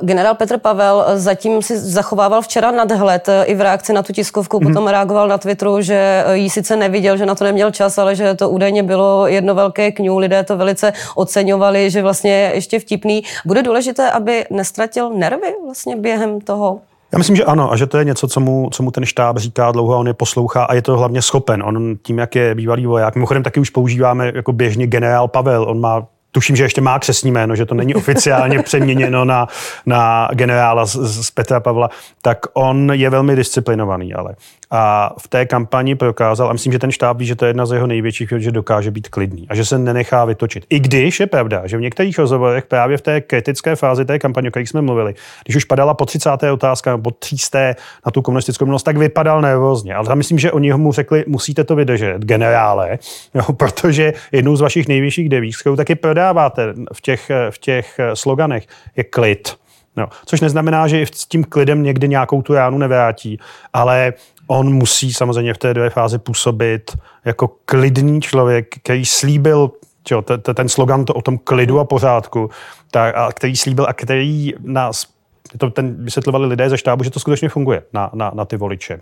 Generál 0.01 0.36
Petr 0.36 0.58
Pavel 0.58 1.05
zatím 1.15 1.62
si 1.62 1.79
zachovával 1.79 2.41
včera 2.41 2.64
teda 2.72 2.86
nadhled 2.86 3.29
eh, 3.29 3.43
i 3.45 3.55
v 3.55 3.62
reakci 3.62 3.93
na 3.93 4.03
tu 4.03 4.13
tiskovku, 4.13 4.57
mm-hmm. 4.57 4.67
potom 4.67 4.88
reagoval 4.88 5.27
na 5.27 5.38
Twitteru, 5.38 5.81
že 5.81 6.24
eh, 6.27 6.38
ji 6.38 6.50
sice 6.50 6.75
neviděl, 6.75 7.17
že 7.17 7.25
na 7.25 7.36
to 7.36 7.43
neměl 7.43 7.72
čas, 7.72 7.98
ale 7.98 8.15
že 8.15 8.34
to 8.34 8.50
údajně 8.50 8.84
bylo 8.84 9.27
jedno 9.27 9.55
velké 9.55 9.91
kňu, 9.91 10.17
lidé 10.17 10.43
to 10.43 10.57
velice 10.57 10.93
oceňovali, 11.15 11.89
že 11.89 12.01
vlastně 12.01 12.31
je 12.31 12.51
ještě 12.55 12.79
vtipný. 12.79 13.24
Bude 13.45 13.63
důležité, 13.63 14.12
aby 14.12 14.45
nestratil 14.50 15.10
nervy 15.10 15.53
vlastně 15.65 15.95
během 15.95 16.41
toho 16.41 16.79
já 17.12 17.17
myslím, 17.17 17.36
že 17.36 17.43
ano 17.43 17.72
a 17.72 17.75
že 17.77 17.88
to 17.88 17.98
je 17.98 18.05
něco, 18.05 18.27
co 18.27 18.39
mu, 18.39 18.69
co 18.72 18.84
mu 18.84 18.91
ten 18.91 19.05
štáb 19.05 19.38
říká 19.38 19.72
dlouho 19.72 19.93
a 19.93 19.98
on 19.98 20.07
je 20.07 20.13
poslouchá 20.13 20.63
a 20.63 20.74
je 20.74 20.81
to 20.81 20.98
hlavně 20.98 21.22
schopen. 21.22 21.63
On 21.63 21.95
tím, 22.01 22.17
jak 22.17 22.36
je 22.36 22.55
bývalý 22.55 22.86
voják, 22.86 23.15
mimochodem 23.15 23.43
taky 23.43 23.60
už 23.60 23.69
používáme 23.69 24.31
jako 24.36 24.53
běžně 24.53 24.88
generál 24.88 25.27
Pavel, 25.27 25.63
on 25.63 25.79
má 25.79 26.07
tuším, 26.36 26.56
že 26.56 26.63
ještě 26.63 26.82
má 26.82 27.00
křesní 27.00 27.32
jméno, 27.32 27.56
že 27.56 27.65
to 27.65 27.75
není 27.75 27.96
oficiálně 27.96 28.62
přeměněno 28.63 29.25
na, 29.25 29.48
na 29.86 30.30
generála 30.34 30.86
z, 30.86 30.96
z 31.25 31.32
Petra 31.32 31.60
Pavla, 31.60 31.89
tak 32.22 32.38
on 32.54 32.92
je 32.94 33.10
velmi 33.10 33.36
disciplinovaný, 33.36 34.13
ale 34.13 34.36
a 34.72 35.13
v 35.19 35.27
té 35.27 35.45
kampani 35.45 35.95
prokázal, 35.95 36.50
a 36.50 36.53
myslím, 36.53 36.74
že 36.74 36.79
ten 36.79 36.91
štáb 36.91 37.17
ví, 37.17 37.25
že 37.25 37.36
to 37.36 37.45
je 37.45 37.50
jedna 37.50 37.65
z 37.65 37.72
jeho 37.72 37.88
největších 37.88 38.34
že 38.38 38.51
dokáže 38.51 38.91
být 38.91 39.07
klidný 39.10 39.48
a 39.50 39.55
že 39.55 39.65
se 39.65 39.77
nenechá 39.77 40.25
vytočit. 40.25 40.65
I 40.69 40.79
když 40.79 41.19
je 41.19 41.27
pravda, 41.27 41.67
že 41.67 41.77
v 41.77 41.81
některých 41.81 42.19
rozhovorech 42.19 42.65
právě 42.65 42.98
v 42.98 43.01
té 43.01 43.22
kritické 43.22 43.75
fázi 43.75 44.05
té 44.05 44.19
kampaně, 44.19 44.50
o 44.50 44.51
které 44.51 44.67
jsme 44.67 44.81
mluvili, 44.81 45.13
když 45.45 45.55
už 45.55 45.63
padala 45.63 45.93
po 45.93 46.05
30. 46.05 46.29
otázka 46.53 46.91
nebo 46.91 47.12
300. 47.12 47.60
na 48.05 48.12
tu 48.12 48.22
komunistickou 48.22 48.65
minulost, 48.65 48.84
tak 48.84 48.98
vypadal 48.98 49.41
nervózně. 49.41 49.95
Ale 49.95 50.07
tam 50.07 50.17
myslím, 50.17 50.39
že 50.39 50.51
oni 50.51 50.74
mu 50.74 50.91
řekli, 50.91 51.24
musíte 51.27 51.63
to 51.63 51.75
vydržet, 51.75 52.22
generále, 52.22 53.00
jo, 53.34 53.53
protože 53.57 54.13
jednou 54.31 54.55
z 54.55 54.62
vašich 54.62 54.88
největších 54.88 55.29
devíz, 55.29 55.57
kterou 55.57 55.75
taky 55.75 55.95
prodáváte 55.95 56.74
v 56.93 57.01
těch, 57.01 57.31
v 57.50 57.57
těch 57.60 58.00
sloganech, 58.13 58.67
je 58.95 59.03
klid. 59.03 59.64
No, 59.97 60.07
což 60.25 60.41
neznamená, 60.41 60.87
že 60.87 61.05
s 61.05 61.25
tím 61.25 61.43
klidem 61.43 61.83
někdy 61.83 62.07
nějakou 62.07 62.41
tu 62.41 62.53
ránu 62.53 62.77
nevrátí, 62.77 63.39
ale 63.73 64.13
on 64.47 64.73
musí 64.73 65.13
samozřejmě 65.13 65.53
v 65.53 65.57
té 65.57 65.73
druhé 65.73 65.89
fázi 65.89 66.17
působit 66.17 66.97
jako 67.25 67.47
klidný 67.65 68.21
člověk, 68.21 68.75
který 68.84 69.05
slíbil 69.05 69.71
čo, 70.03 70.21
ten 70.53 70.69
slogan 70.69 71.05
to 71.05 71.13
o 71.13 71.21
tom 71.21 71.38
klidu 71.38 71.79
a 71.79 71.86
pořádku, 71.86 72.49
tak, 72.91 73.15
a 73.15 73.31
který 73.31 73.55
slíbil 73.55 73.86
a 73.89 73.93
který 73.93 74.53
nás 74.63 75.15
to 75.58 75.69
ten 75.69 75.95
vysvětlovali 76.03 76.47
lidé 76.47 76.69
ze 76.69 76.77
štábu, 76.77 77.03
že 77.03 77.10
to 77.10 77.19
skutečně 77.19 77.49
funguje 77.49 77.84
na, 77.93 78.10
na, 78.13 78.31
na 78.36 78.45
ty 78.45 78.58
voliče. 78.58 78.99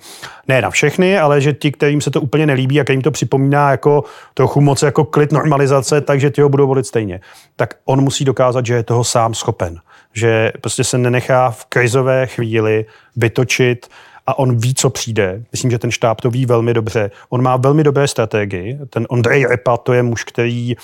Ne 0.48 0.62
na 0.62 0.70
všechny, 0.70 1.20
ale 1.20 1.42
že 1.42 1.54
ti, 1.54 1.72
kterým 1.72 2.02
se 2.02 2.12
to 2.12 2.22
úplně 2.22 2.46
nelíbí 2.46 2.80
a 2.80 2.84
kterým 2.84 3.02
to 3.02 3.12
připomíná 3.12 3.72
jako 3.72 4.04
trochu 4.34 4.62
moc 4.62 4.82
jako 4.82 5.06
klid 5.06 5.32
normalizace, 5.32 6.02
takže 6.02 6.30
ti 6.30 6.42
ho 6.42 6.50
budou 6.50 6.68
volit 6.68 6.86
stejně. 6.86 7.22
Tak 7.56 7.76
on 7.86 8.02
musí 8.02 8.26
dokázat, 8.26 8.66
že 8.66 8.74
je 8.74 8.84
toho 8.84 9.04
sám 9.04 9.34
schopen. 9.34 9.80
Že 10.14 10.52
prostě 10.62 10.84
se 10.84 10.98
nenechá 10.98 11.52
v 11.52 11.66
krizové 11.66 12.28
chvíli 12.28 12.86
vytočit 13.16 13.88
a 14.28 14.40
on 14.40 14.58
ví, 14.58 14.74
co 14.74 14.90
přijde. 14.90 15.44
Myslím, 15.52 15.72
že 15.72 15.80
ten 15.80 15.92
štáb 15.92 16.22
to 16.22 16.30
ví 16.30 16.46
velmi 16.46 16.74
dobře. 16.74 17.12
On 17.30 17.42
má 17.42 17.58
velmi 17.58 17.84
dobré 17.84 18.08
strategii. 18.08 18.80
Ten 18.90 19.06
Ondrej 19.10 19.46
Repa, 19.46 19.78
to 19.78 19.94
je 19.94 20.04
muž, 20.04 20.24
který 20.24 20.76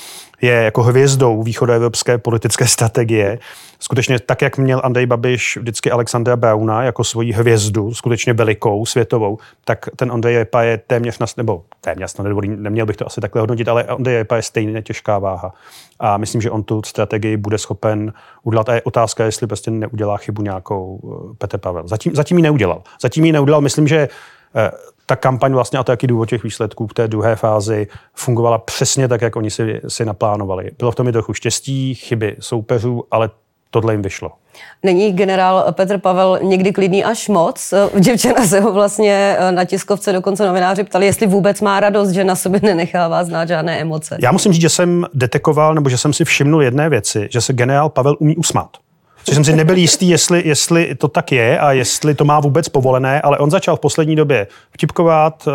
je 0.42 0.52
jako 0.52 0.84
hvězdou 0.84 1.44
východoevropské 1.44 2.18
politické 2.18 2.68
strategie. 2.68 3.40
Skutečně 3.82 4.20
tak, 4.20 4.42
jak 4.42 4.58
měl 4.58 4.82
Andrej 4.84 5.06
Babiš 5.06 5.58
vždycky 5.58 5.92
Alexandra 5.92 6.36
Brauna 6.36 6.84
jako 6.84 7.04
svoji 7.04 7.32
hvězdu, 7.32 7.94
skutečně 7.94 8.34
velikou, 8.34 8.86
světovou, 8.86 9.38
tak 9.66 9.90
ten 9.96 10.12
Ondrej 10.12 10.38
Repa 10.38 10.62
je 10.62 10.78
téměř, 10.78 11.20
na, 11.20 11.26
nebo 11.38 11.64
téměř, 11.82 12.18
no 12.18 12.24
nedovolím, 12.24 12.64
neměl 12.64 12.86
bych 12.86 12.98
to 12.98 13.08
asi 13.08 13.22
takhle 13.22 13.40
hodnotit, 13.40 13.68
ale 13.68 13.84
Ondrej 13.84 14.18
Repa 14.18 14.36
je 14.36 14.42
stejně 14.42 14.82
těžká 14.82 15.20
váha. 15.20 15.54
A 16.00 16.18
myslím, 16.18 16.42
že 16.42 16.52
on 16.52 16.64
tu 16.64 16.82
strategii 16.86 17.38
bude 17.38 17.58
schopen 17.58 18.14
udělat. 18.44 18.70
A 18.70 18.74
je 18.74 18.82
otázka, 18.82 19.26
jestli 19.26 19.48
prostě 19.48 19.72
neudělá 19.72 20.18
chybu 20.18 20.42
nějakou 20.42 21.00
eh, 21.04 21.36
Petr 21.38 21.58
Pavel. 21.58 21.88
Zatím, 21.88 22.16
zatím 22.16 22.38
ji 22.38 22.44
neudělal. 22.44 22.84
Zatím 23.02 23.26
ji 23.26 23.32
neudělal. 23.32 23.62
Myslím, 23.62 23.88
že 23.88 24.10
eh, 24.56 24.72
ta 25.06 25.16
kampaň 25.16 25.54
vlastně 25.54 25.80
a 25.80 25.84
to, 25.84 25.92
jaký 25.92 26.08
důvod 26.08 26.30
těch 26.30 26.44
výsledků 26.44 26.88
v 26.88 26.94
té 26.94 27.08
druhé 27.08 27.36
fázi 27.36 27.88
fungovala 28.14 28.58
přesně 28.58 29.08
tak, 29.08 29.22
jak 29.22 29.36
oni 29.36 29.52
si, 29.52 29.82
si 29.88 30.06
naplánovali. 30.06 30.72
Bylo 30.78 30.92
v 30.92 30.96
tom 30.96 31.08
i 31.08 31.12
trochu 31.12 31.34
štěstí, 31.34 31.96
chyby 31.96 32.36
soupeřů, 32.40 33.04
ale 33.12 33.30
tohle 33.72 33.94
jim 33.94 34.02
vyšlo. 34.02 34.32
Není 34.84 35.12
generál 35.12 35.66
Petr 35.72 35.98
Pavel 35.98 36.40
někdy 36.42 36.72
klidný 36.72 37.04
až 37.04 37.28
moc? 37.28 37.74
Děvčena 38.00 38.46
se 38.46 38.60
ho 38.60 38.72
vlastně 38.72 39.36
eh, 39.40 39.52
na 39.52 39.66
tiskovce 39.66 40.14
dokonce 40.14 40.48
novináři 40.48 40.84
ptali, 40.84 41.06
jestli 41.06 41.28
vůbec 41.28 41.62
má 41.62 41.80
radost, 41.80 42.10
že 42.10 42.24
na 42.24 42.36
sobě 42.36 42.60
nenechává 42.64 43.24
znát 43.24 43.48
žádné 43.48 43.82
emoce. 43.82 44.18
Já 44.22 44.32
musím 44.32 44.54
říct, 44.54 44.62
že 44.62 44.70
jsem 44.70 45.06
detekoval, 45.14 45.76
nebo 45.76 45.90
že 45.90 45.98
jsem 45.98 46.14
si 46.14 46.26
všimnul 46.26 46.64
jedné 46.64 46.90
věci, 46.90 47.28
že 47.32 47.42
se 47.42 47.54
generál 47.54 47.90
Pavel 47.90 48.16
umí 48.20 48.38
usmát. 48.38 48.70
Což 49.30 49.36
jsem 49.36 49.44
si 49.44 49.56
nebyl 49.56 49.78
jistý, 49.78 50.10
jestli, 50.10 50.42
jestli 50.46 50.96
to 50.96 51.08
tak 51.08 51.32
je 51.32 51.60
a 51.60 51.72
jestli 51.72 52.16
to 52.16 52.26
má 52.26 52.40
vůbec 52.40 52.70
povolené, 52.70 53.22
ale 53.22 53.38
on 53.38 53.52
začal 53.52 53.76
v 53.76 53.80
poslední 53.80 54.16
době 54.16 54.48
vtipkovat, 54.72 55.48
eh, 55.48 55.52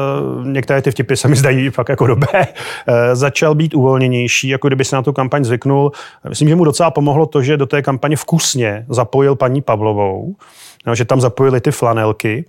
některé 0.49 0.83
ty 0.83 0.91
vtipy 0.91 1.17
se 1.17 1.29
mi 1.29 1.37
zdají 1.37 1.71
fakt 1.71 1.89
jako 1.89 2.07
dobré, 2.07 2.47
eh, 2.87 3.17
začal 3.17 3.55
být 3.55 3.75
uvolněnější, 3.75 4.49
jako 4.49 4.69
kdyby 4.69 4.85
se 4.85 4.97
na 4.97 5.03
tu 5.03 5.13
kampaň 5.13 5.45
zvyknul. 5.45 5.93
Myslím, 6.29 6.49
že 6.49 6.57
mu 6.57 6.65
docela 6.65 6.91
pomohlo 6.91 7.27
to, 7.27 7.43
že 7.43 7.57
do 7.57 7.67
té 7.67 7.83
kampaně 7.83 8.17
vkusně 8.17 8.87
zapojil 8.89 9.35
paní 9.35 9.63
Pavlovou, 9.63 10.35
no, 10.87 10.95
že 10.95 11.05
tam 11.05 11.21
zapojili 11.21 11.61
ty 11.61 11.71
flanelky, 11.71 12.45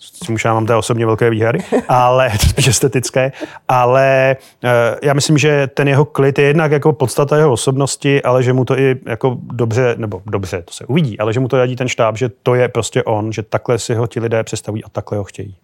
s 0.00 0.26
čím 0.26 0.36
já 0.44 0.54
mám 0.54 0.66
té 0.66 0.76
osobně 0.76 1.06
velké 1.06 1.30
výhry, 1.30 1.58
ale 1.88 2.30
spíš 2.48 2.68
estetické, 2.68 3.32
ale 3.68 4.36
uh, 4.64 4.70
já 5.02 5.14
myslím, 5.14 5.38
že 5.38 5.66
ten 5.66 5.88
jeho 5.88 6.04
klid 6.04 6.38
je 6.38 6.44
jednak 6.44 6.72
jako 6.72 6.92
podstata 6.92 7.36
jeho 7.36 7.52
osobnosti, 7.52 8.22
ale 8.22 8.42
že 8.42 8.52
mu 8.52 8.64
to 8.64 8.78
i 8.78 8.96
jako 9.06 9.36
dobře, 9.42 9.94
nebo 9.98 10.22
dobře, 10.26 10.62
to 10.62 10.72
se 10.72 10.86
uvidí, 10.86 11.18
ale 11.18 11.32
že 11.32 11.40
mu 11.40 11.48
to 11.48 11.56
radí 11.56 11.76
ten 11.76 11.88
štáb, 11.88 12.16
že 12.16 12.28
to 12.42 12.54
je 12.54 12.68
prostě 12.68 13.02
on, 13.02 13.32
že 13.32 13.42
takhle 13.42 13.78
si 13.78 13.94
ho 13.94 14.06
ti 14.06 14.20
lidé 14.20 14.44
představují 14.44 14.84
a 14.84 14.88
takhle 14.88 15.18
ho 15.18 15.24
chtějí. 15.24 15.56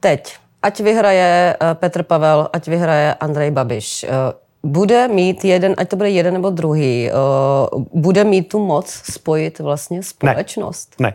Teď, 0.00 0.36
ať 0.62 0.80
vyhraje 0.80 1.56
eh, 1.60 1.74
Petr 1.74 2.02
Pavel, 2.02 2.48
ať 2.52 2.68
vyhraje 2.68 3.14
Andrej 3.14 3.50
Babiš, 3.50 4.04
eh, 4.04 4.08
bude 4.62 5.08
mít 5.08 5.44
jeden, 5.44 5.74
ať 5.78 5.88
to 5.88 5.96
bude 5.96 6.10
jeden 6.10 6.34
nebo 6.34 6.50
druhý, 6.50 7.10
uh, 7.72 7.84
bude 7.94 8.24
mít 8.24 8.48
tu 8.48 8.66
moc 8.66 8.90
spojit 8.90 9.58
vlastně 9.58 10.02
společnost? 10.02 10.94
Ne, 10.98 11.14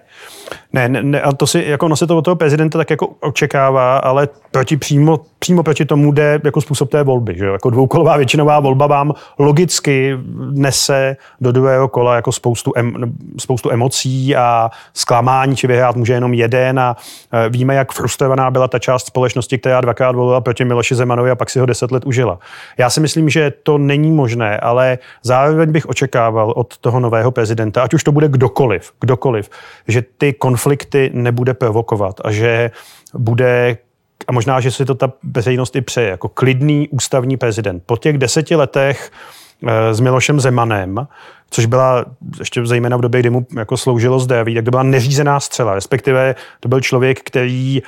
ne, 0.73 0.89
ne, 0.89 1.03
ne 1.03 1.21
a 1.21 1.33
to 1.33 1.47
si, 1.47 1.63
jako 1.67 1.85
ono 1.85 1.95
se 1.95 2.07
to 2.07 2.17
od 2.17 2.21
toho 2.21 2.35
prezidenta 2.35 2.77
tak 2.77 2.89
jako 2.89 3.07
očekává, 3.07 3.97
ale 3.97 4.29
proti 4.51 4.77
přímo, 4.77 5.19
přímo 5.45 5.63
proti 5.63 5.85
tomu 5.85 6.11
jde 6.11 6.41
jako 6.43 6.61
způsob 6.61 6.89
té 6.89 7.03
volby, 7.03 7.35
že 7.37 7.45
jako 7.45 7.69
dvoukolová 7.69 8.17
většinová 8.17 8.59
volba 8.59 8.87
vám 8.87 9.13
logicky 9.39 10.17
nese 10.51 11.17
do 11.41 11.51
druhého 11.51 11.87
kola 11.87 12.15
jako 12.15 12.31
spoustu, 12.31 12.71
em, 12.75 12.93
spoustu 13.37 13.71
emocí 13.71 14.35
a 14.35 14.69
zklamání, 14.93 15.55
či 15.55 15.67
vyhrát 15.67 15.95
může 15.95 16.13
jenom 16.13 16.33
jeden 16.33 16.79
a 16.79 16.95
uh, 16.97 17.39
víme, 17.49 17.75
jak 17.75 17.91
frustrovaná 17.91 18.51
byla 18.51 18.67
ta 18.67 18.79
část 18.79 19.05
společnosti, 19.05 19.57
která 19.57 19.81
dvakrát 19.81 20.15
volila 20.15 20.41
proti 20.41 20.65
Miloši 20.65 20.95
Zemanovi 20.95 21.31
a 21.31 21.35
pak 21.35 21.49
si 21.49 21.59
ho 21.59 21.65
deset 21.65 21.91
let 21.91 22.05
užila. 22.05 22.39
Já 22.77 22.89
si 22.89 22.99
myslím, 22.99 23.29
že 23.29 23.53
to 23.63 23.77
není 23.77 24.11
možné, 24.11 24.57
ale 24.57 24.97
zároveň 25.23 25.71
bych 25.71 25.85
očekával 25.85 26.53
od 26.55 26.77
toho 26.77 26.99
nového 26.99 27.31
prezidenta, 27.31 27.83
ať 27.83 27.93
už 27.93 28.03
to 28.03 28.11
bude 28.11 28.27
kdokoliv, 28.27 28.91
kdokoliv, 29.01 29.49
že 29.87 30.03
ty 30.17 30.33
konflikty 30.33 31.11
nebude 31.13 31.53
provokovat 31.53 32.21
a 32.23 32.31
že 32.31 32.71
bude 33.13 33.77
a 34.27 34.31
možná, 34.31 34.59
že 34.59 34.71
si 34.71 34.85
to 34.85 34.95
ta 34.95 35.11
veřejnost 35.23 35.75
i 35.75 35.81
přeje, 35.81 36.09
jako 36.09 36.29
klidný 36.29 36.89
ústavní 36.89 37.37
prezident. 37.37 37.83
Po 37.85 37.97
těch 37.97 38.17
deseti 38.17 38.55
letech 38.55 39.11
eh, 39.67 39.93
s 39.93 39.99
Milošem 39.99 40.39
Zemanem, 40.39 41.07
což 41.49 41.65
byla 41.65 42.05
ještě 42.39 42.65
zejména 42.65 42.97
v 42.97 43.01
době, 43.01 43.19
kdy 43.19 43.29
mu 43.29 43.47
jako 43.57 43.77
sloužilo 43.77 44.19
zdraví, 44.19 44.55
tak 44.55 44.65
to 44.65 44.71
byla 44.71 44.83
neřízená 44.83 45.39
střela, 45.39 45.75
respektive 45.75 46.35
to 46.59 46.69
byl 46.69 46.81
člověk, 46.81 47.19
který 47.19 47.81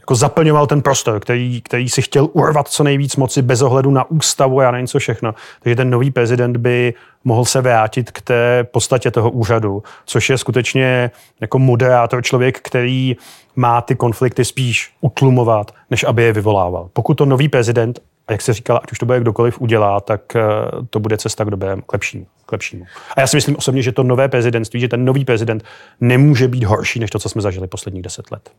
jako 0.00 0.14
zaplňoval 0.14 0.66
ten 0.66 0.82
prostor, 0.82 1.20
který, 1.20 1.60
který 1.60 1.88
si 1.88 2.02
chtěl 2.02 2.28
urvat 2.32 2.68
co 2.68 2.84
nejvíc 2.84 3.16
moci 3.16 3.42
bez 3.42 3.62
ohledu 3.62 3.90
na 3.90 4.10
ústavu 4.10 4.60
a 4.60 4.70
na 4.70 4.80
něco 4.80 4.98
všechno. 4.98 5.34
Takže 5.62 5.76
ten 5.76 5.90
nový 5.90 6.10
prezident 6.10 6.56
by 6.56 6.94
mohl 7.24 7.44
se 7.44 7.60
vrátit 7.60 8.10
k 8.10 8.20
té 8.22 8.64
podstatě 8.64 9.10
toho 9.10 9.30
úřadu, 9.30 9.82
což 10.06 10.30
je 10.30 10.38
skutečně 10.38 11.10
jako 11.40 11.58
moderátor 11.58 12.22
člověk, 12.22 12.60
který 12.60 13.16
má 13.56 13.80
ty 13.80 13.94
konflikty 13.94 14.44
spíš 14.44 14.92
utlumovat, 15.00 15.74
než 15.90 16.04
aby 16.04 16.22
je 16.22 16.32
vyvolával. 16.32 16.88
Pokud 16.92 17.14
to 17.14 17.24
nový 17.24 17.48
prezident, 17.48 18.00
a 18.30 18.32
jak 18.32 18.42
se 18.42 18.52
říkal, 18.52 18.80
ať 18.82 18.92
už 18.92 18.98
to 18.98 19.06
bude 19.06 19.20
kdokoliv 19.20 19.60
udělá, 19.60 20.00
tak 20.00 20.36
eh, 20.36 20.42
to 20.90 21.00
bude 21.00 21.16
cesta 21.16 21.44
k 21.44 21.50
době 21.50 21.76
k 21.86 21.92
lepšímu, 21.92 22.26
k 22.46 22.52
lepšímu. 22.52 22.84
A 23.16 23.20
já 23.20 23.26
si 23.26 23.36
myslím 23.36 23.56
osobně, 23.56 23.82
že 23.82 23.92
to 23.92 24.02
nové 24.02 24.28
prezidentství, 24.28 24.80
že 24.80 24.88
ten 24.88 25.04
nový 25.04 25.24
prezident 25.24 25.64
nemůže 26.00 26.48
být 26.48 26.64
horší, 26.64 27.00
než 27.00 27.10
to, 27.10 27.18
co 27.18 27.28
jsme 27.28 27.42
zažili 27.42 27.66
posledních 27.66 28.02
deset 28.02 28.30
let. 28.30 28.50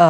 Uh, 0.00 0.04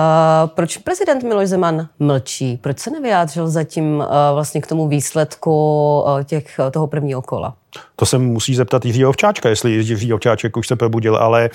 proč 0.47 0.77
prezident 0.77 1.23
Miloš 1.23 1.49
Zeman 1.49 1.89
mlčí? 1.99 2.57
Proč 2.57 2.79
se 2.79 2.91
nevyjádřil 2.91 3.49
zatím 3.49 3.97
uh, 3.97 4.05
vlastně 4.35 4.61
k 4.61 4.67
tomu 4.67 4.89
výsledku 4.89 5.51
uh, 6.07 6.23
těch, 6.23 6.61
toho 6.71 6.87
prvního 6.87 7.23
kola? 7.23 7.55
To 7.97 8.07
se 8.07 8.19
musí 8.19 8.55
zeptat 8.55 8.85
Jiřího 8.85 9.11
Ovčáčka, 9.11 9.49
jestli 9.49 9.71
Jiří 9.71 10.13
Ovčáček 10.13 10.57
už 10.57 10.69
se 10.69 10.77
probudil, 10.77 11.17
ale 11.17 11.51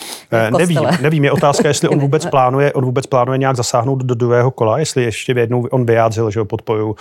nevím, 0.58 0.80
nevím. 1.02 1.24
Je 1.24 1.32
otázka, 1.32 1.68
jestli 1.68 1.88
on 1.88 2.00
vůbec 2.06 2.26
plánuje, 2.26 2.74
on 2.74 2.86
vůbec 2.86 3.08
plánuje 3.08 3.38
nějak 3.38 3.56
zasáhnout 3.56 4.04
do 4.04 4.16
druhého 4.16 4.52
kola, 4.52 4.80
jestli 4.80 5.04
ještě 5.04 5.34
jednou 5.38 5.68
on 5.72 5.86
vyjádřil, 5.86 6.32
že 6.32 6.40
ho 6.40 6.46
podporu 6.46 6.96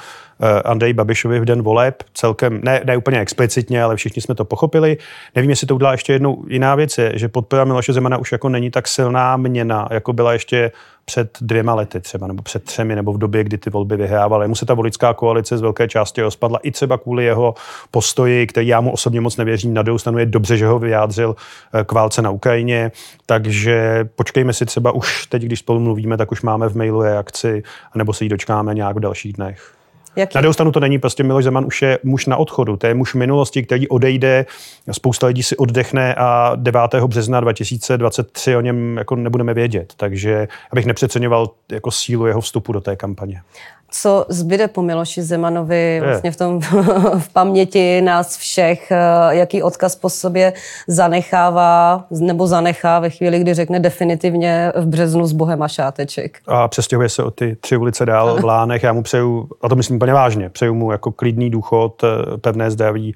Andrej 0.65 0.93
Babišovi 0.93 1.41
v 1.41 1.45
den 1.45 1.63
voleb, 1.63 2.03
celkem, 2.15 2.61
ne, 2.65 2.81
ne 2.85 2.97
úplně 2.97 3.21
explicitně, 3.21 3.83
ale 3.83 3.97
všichni 3.97 4.23
jsme 4.23 4.35
to 4.35 4.45
pochopili. 4.45 4.97
Nevím, 5.35 5.51
jestli 5.51 5.67
to 5.67 5.75
udělá 5.75 5.93
ještě 5.93 6.13
jednou 6.13 6.45
jiná 6.49 6.75
věc, 6.75 6.99
je, 6.99 7.13
že 7.15 7.29
podpora 7.29 7.65
Miloše 7.65 7.93
Zemana 7.93 8.17
už 8.17 8.33
jako 8.33 8.49
není 8.49 8.71
tak 8.71 8.89
silná 8.89 9.37
měna, 9.37 9.89
jako 9.91 10.13
byla 10.13 10.33
ještě 10.33 10.73
před 11.11 11.39
dvěma 11.41 11.75
lety 11.75 12.01
třeba, 12.01 12.27
nebo 12.27 12.43
před 12.43 12.65
třemi, 12.65 12.97
nebo 12.97 13.13
v 13.13 13.19
době, 13.19 13.45
kdy 13.45 13.59
ty 13.59 13.71
volby 13.71 13.97
vyhrával. 13.97 14.49
Mu 14.49 14.55
se 14.55 14.67
ta 14.67 14.75
voličská 14.75 15.15
koalice 15.15 15.59
z 15.59 15.61
velké 15.61 15.89
části 15.89 16.23
rozpadla 16.23 16.59
i 16.63 16.71
třeba 16.71 16.99
kvůli 16.99 17.25
jeho 17.25 17.55
postoji, 17.91 18.47
který 18.47 18.67
já 18.67 18.81
mu 18.81 18.93
osobně 18.93 19.21
moc 19.21 19.37
nevěřím. 19.37 19.75
Na 19.75 19.83
druhou 19.83 20.19
je 20.19 20.27
dobře, 20.27 20.57
že 20.57 20.67
ho 20.67 20.79
vyjádřil 20.79 21.37
eh, 21.75 21.85
k 21.85 21.93
válce 21.93 22.23
na 22.23 22.31
Ukrajině, 22.31 22.93
takže 23.27 24.09
počkejme 24.17 24.53
si 24.53 24.67
třeba 24.67 24.93
už 24.93 25.27
teď, 25.27 25.43
když 25.43 25.59
spolu 25.59 25.81
mluvíme, 25.81 26.17
tak 26.17 26.33
už 26.33 26.43
máme 26.43 26.69
v 26.69 26.77
mailu 26.77 27.03
reakci, 27.03 27.63
nebo 27.95 28.13
se 28.13 28.25
jí 28.25 28.29
dočkáme 28.29 28.75
nějak 28.75 28.97
v 28.97 29.01
dalších 29.01 29.33
dnech. 29.33 29.80
Jaký? 30.17 30.33
Na 30.39 30.41
druhou 30.41 30.53
stranu 30.53 30.73
to 30.73 30.81
není, 30.81 30.99
prostě 30.99 31.23
Miloš 31.23 31.45
Zeman 31.45 31.65
už 31.67 31.83
je 31.83 31.99
muž 32.03 32.27
na 32.27 32.37
odchodu, 32.37 32.77
to 32.77 32.87
je 32.87 32.95
muž 32.95 33.15
minulosti, 33.15 33.63
který 33.63 33.89
odejde, 33.89 34.47
spousta 34.91 35.27
lidí 35.27 35.43
si 35.43 35.57
oddechne 35.57 36.15
a 36.15 36.53
9. 36.57 36.81
března 37.07 37.41
2023 37.41 38.57
o 38.57 38.61
něm 38.61 38.97
jako 38.99 39.17
nebudeme 39.17 39.55
vědět, 39.55 39.93
takže 39.97 40.49
abych 40.73 40.87
nepřeceňoval 40.87 41.51
jako 41.73 41.91
sílu 41.91 42.27
jeho 42.27 42.41
vstupu 42.41 42.73
do 42.73 42.81
té 42.81 42.97
kampaně 42.97 43.43
co 43.91 44.27
zbyde 44.29 44.69
po 44.69 44.83
Miloši 44.83 45.23
Zemanovi 45.23 46.01
vlastně 46.05 46.31
v 46.31 46.37
tom 46.37 46.61
v 47.19 47.29
paměti 47.33 48.01
nás 48.01 48.37
všech, 48.37 48.91
eh, 48.91 48.97
jaký 49.31 49.63
odkaz 49.63 49.97
po 49.97 50.11
sobě 50.11 50.53
zanechává 50.89 52.05
nebo 52.11 52.47
zanechá 52.47 52.99
ve 52.99 53.11
chvíli, 53.11 53.39
kdy 53.39 53.55
řekne 53.55 53.81
definitivně 53.81 54.73
v 54.77 54.87
březnu 54.87 55.27
s 55.27 55.33
Bohem 55.33 55.63
a 55.63 55.69
šáteček. 55.69 56.39
A 56.47 56.69
přestěhuje 56.69 57.09
se 57.09 57.23
o 57.23 57.31
ty 57.31 57.57
tři 57.61 57.77
ulice 57.77 58.07
dál 58.07 58.37
v 58.41 58.45
Lánech. 58.45 58.83
Já 58.83 58.93
mu 58.93 59.03
přeju, 59.03 59.49
a 59.63 59.69
to 59.69 59.77
myslím 59.77 59.97
úplně 59.97 60.13
vážně, 60.13 60.49
přeju 60.49 60.75
mu 60.75 60.93
jako 60.93 61.13
klidný 61.13 61.51
důchod, 61.51 62.05
eh, 62.05 62.39
pevné 62.39 62.71
zdraví, 62.71 63.15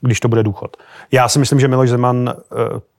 když 0.00 0.20
to 0.20 0.28
bude 0.28 0.42
důchod. 0.42 0.76
Já 1.12 1.28
si 1.28 1.38
myslím, 1.38 1.60
že 1.60 1.68
Miloš 1.68 1.90
Zeman 1.90 2.34
eh, 2.36 2.54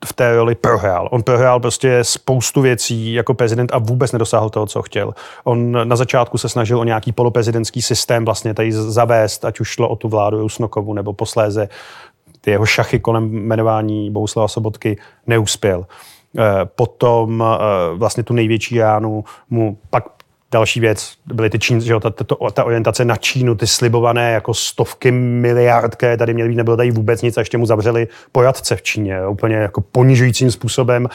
v 0.06 0.14
té 0.14 0.36
roli 0.36 0.56
prohrál. 0.56 1.10
On 1.12 1.24
prohrál 1.24 1.60
prostě 1.60 2.04
spoustu 2.04 2.62
věcí 2.62 3.14
jako 3.14 3.34
prezident 3.34 3.72
a 3.74 3.78
vůbec 3.78 4.12
nedosáhl 4.12 4.50
toho, 4.50 4.66
co 4.66 4.82
chtěl. 4.82 5.14
On 5.44 5.88
na 5.90 5.96
začátku 5.96 6.38
se 6.38 6.50
snažil 6.50 6.80
o 6.80 6.84
nějaký 6.84 7.12
poloprezidentský 7.12 7.82
systém 7.82 8.26
vlastně 8.26 8.54
tady 8.54 8.72
zavést, 8.72 9.46
ať 9.46 9.60
už 9.60 9.68
šlo 9.68 9.90
o 9.90 9.96
tu 9.96 10.10
vládu 10.10 10.40
Rusnokovu 10.40 10.94
nebo 10.94 11.14
posléze 11.14 11.70
ty 12.42 12.52
jeho 12.52 12.66
šachy 12.66 13.00
kolem 13.00 13.24
jmenování 13.24 14.12
Bohuslava 14.12 14.48
Sobotky 14.48 14.98
neuspěl. 15.28 15.86
Eh, 16.38 16.66
potom 16.66 17.44
eh, 17.44 17.98
vlastně 17.98 18.24
tu 18.24 18.34
největší 18.34 18.80
ránu 18.80 19.24
mu 19.50 19.78
pak 19.90 20.17
Další 20.52 20.80
věc 20.80 21.14
byly 21.26 21.50
ty 21.50 21.60
Čín, 21.60 21.82
že 21.82 21.94
jo, 21.94 22.00
ta, 22.00 22.10
ta, 22.10 22.36
ta, 22.54 22.64
orientace 22.64 23.06
na 23.06 23.16
Čínu, 23.16 23.56
ty 23.56 23.68
slibované 23.68 24.32
jako 24.32 24.54
stovky 24.54 25.12
miliard, 25.12 25.96
které 25.96 26.18
tady 26.18 26.34
měly 26.34 26.50
být, 26.50 26.56
nebylo 26.56 26.78
tady 26.78 26.92
vůbec 26.92 27.22
nic 27.22 27.38
a 27.38 27.42
ještě 27.42 27.58
mu 27.58 27.66
zavřeli 27.66 28.08
pojatce 28.32 28.76
v 28.76 28.82
Číně, 28.82 29.28
úplně 29.28 29.56
jako 29.56 29.82
ponižujícím 29.82 30.52
způsobem. 30.52 31.08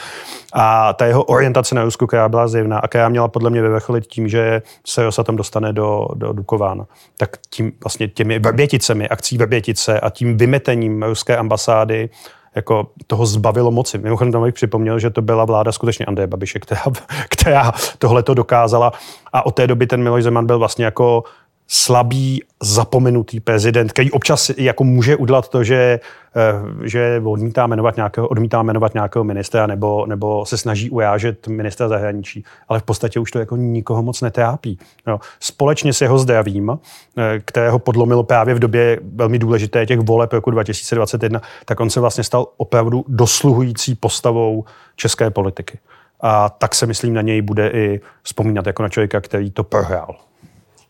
A 0.53 0.93
ta 0.93 1.07
jeho 1.07 1.25
orientace 1.25 1.75
na 1.75 1.85
Rusku, 1.85 2.07
která 2.07 2.29
byla 2.29 2.49
zjevná 2.49 2.79
a 2.79 2.89
která 2.89 3.09
měla 3.09 3.29
podle 3.29 3.51
mě 3.51 3.63
vyvrcholit 3.63 4.07
tím, 4.07 4.29
že 4.29 4.63
se 4.85 5.25
tam 5.25 5.37
dostane 5.37 5.73
do, 5.73 6.09
do 6.15 6.33
Dukována, 6.33 6.87
tak 7.17 7.37
tím 7.51 7.73
vlastně 7.83 8.09
těmi 8.09 8.39
vrběticemi, 8.39 9.09
akcí 9.09 9.39
vrbětice 9.39 10.01
a 10.01 10.11
tím 10.11 10.37
vymetením 10.37 11.03
ruské 11.03 11.37
ambasády 11.37 12.11
jako 12.55 12.87
toho 13.07 13.27
zbavilo 13.27 13.71
moci. 13.71 13.99
Mimochodem 13.99 14.33
tam 14.33 14.43
bych 14.43 14.55
připomněl, 14.55 14.99
že 14.99 15.11
to 15.11 15.23
byla 15.23 15.45
vláda 15.45 15.73
skutečně 15.73 16.07
Andreje 16.07 16.27
Babiše, 16.27 16.59
která, 16.59 16.83
která 17.29 17.73
tohle 17.99 18.23
to 18.23 18.35
dokázala 18.35 18.93
a 19.33 19.47
od 19.47 19.55
té 19.55 19.67
doby 19.67 19.87
ten 19.87 20.03
Miloš 20.03 20.23
Zeman 20.23 20.47
byl 20.47 20.59
vlastně 20.59 20.85
jako 20.85 21.25
slabý, 21.69 22.43
zapomenutý 22.63 23.41
prezident, 23.41 23.93
který 23.93 24.11
občas 24.11 24.51
jako 24.57 24.85
může 24.85 25.17
udělat 25.17 25.49
to, 25.49 25.65
že, 25.65 26.01
eh, 26.37 26.89
že 26.89 27.23
odmítá 27.25 27.67
jmenovat 27.67 27.97
nějakého, 27.97 28.29
odmítá 28.29 28.63
jmenovat 28.63 28.95
nějakého 28.95 29.25
ministra 29.25 29.67
nebo, 29.67 30.07
nebo 30.07 30.47
se 30.47 30.59
snaží 30.59 30.91
ujážet 30.91 31.49
ministra 31.49 31.89
zahraničí, 31.89 32.45
ale 32.69 32.81
v 32.81 32.83
podstatě 32.83 33.21
už 33.21 33.31
to 33.31 33.39
jako 33.39 33.57
nikoho 33.57 34.03
moc 34.03 34.21
netrápí. 34.21 34.79
No, 35.07 35.21
společně 35.41 35.93
s 35.93 36.01
jeho 36.01 36.19
zdravím, 36.19 36.79
eh, 37.19 37.41
kterého 37.45 37.79
podlomilo 37.79 38.23
právě 38.23 38.55
v 38.55 38.59
době 38.59 38.99
velmi 39.15 39.39
důležité 39.39 39.87
těch 39.87 40.01
voleb 40.01 40.33
roku 40.33 40.51
2021, 40.51 41.43
tak 41.65 41.81
on 41.81 41.91
se 41.91 42.01
vlastně 42.01 42.25
stal 42.25 42.47
opravdu 42.57 43.05
dosluhující 43.09 43.95
postavou 43.95 44.65
české 44.97 45.31
politiky. 45.31 45.79
A 46.21 46.49
tak 46.49 46.75
se 46.75 46.87
myslím 46.87 47.15
na 47.15 47.23
něj 47.23 47.43
bude 47.43 47.69
i 47.71 48.01
vzpomínat 48.23 48.67
jako 48.67 48.83
na 48.83 48.89
člověka, 48.89 49.21
který 49.21 49.51
to 49.51 49.65
prohrál. 49.65 50.17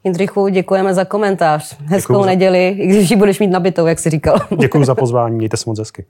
Jindřichu, 0.04 0.48
děkujeme 0.48 0.94
za 0.94 1.04
komentář. 1.04 1.76
Hezkou 1.84 2.12
Děkuju 2.12 2.26
neděli, 2.26 2.68
i 2.68 2.86
když 2.86 3.10
ji 3.10 3.16
budeš 3.16 3.40
mít 3.40 3.50
nabitou, 3.50 3.86
jak 3.86 3.98
jsi 3.98 4.10
říkal. 4.10 4.38
Děkuji 4.58 4.84
za 4.84 4.94
pozvání, 4.94 5.36
mějte 5.36 5.56
se 5.56 5.64
moc 5.66 5.78
hezky. 5.78 6.04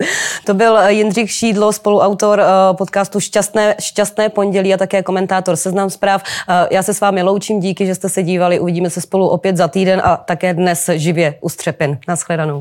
To 0.44 0.55
byl 0.55 0.78
eh, 0.78 0.92
Jindřich 0.92 1.31
Šídlo, 1.31 1.72
spoluautor 1.72 2.40
eh, 2.40 2.44
podcastu 2.72 3.20
Šťastné, 3.20 3.74
Šťastné 3.81 4.28
pondělí 4.28 4.74
a 4.74 4.76
také 4.76 5.02
komentátor 5.02 5.57
Seznam 5.57 5.90
zpráv. 5.90 6.22
Eh, 6.48 6.68
já 6.70 6.83
se 6.83 6.94
s 6.94 7.00
vámi 7.00 7.22
loučím, 7.22 7.61
díky, 7.61 7.87
že 7.87 7.94
jste 7.94 8.09
se 8.09 8.22
dívali. 8.22 8.61
Uvidíme 8.61 8.90
se 8.90 9.00
spolu 9.00 9.28
opět 9.28 9.57
za 9.57 9.68
týden 9.68 10.02
a 10.05 10.16
také 10.16 10.55
dnes 10.55 10.90
živě 10.92 11.35
u 11.40 11.48
Střepin. 11.48 11.98
Naschledanou. 12.09 12.61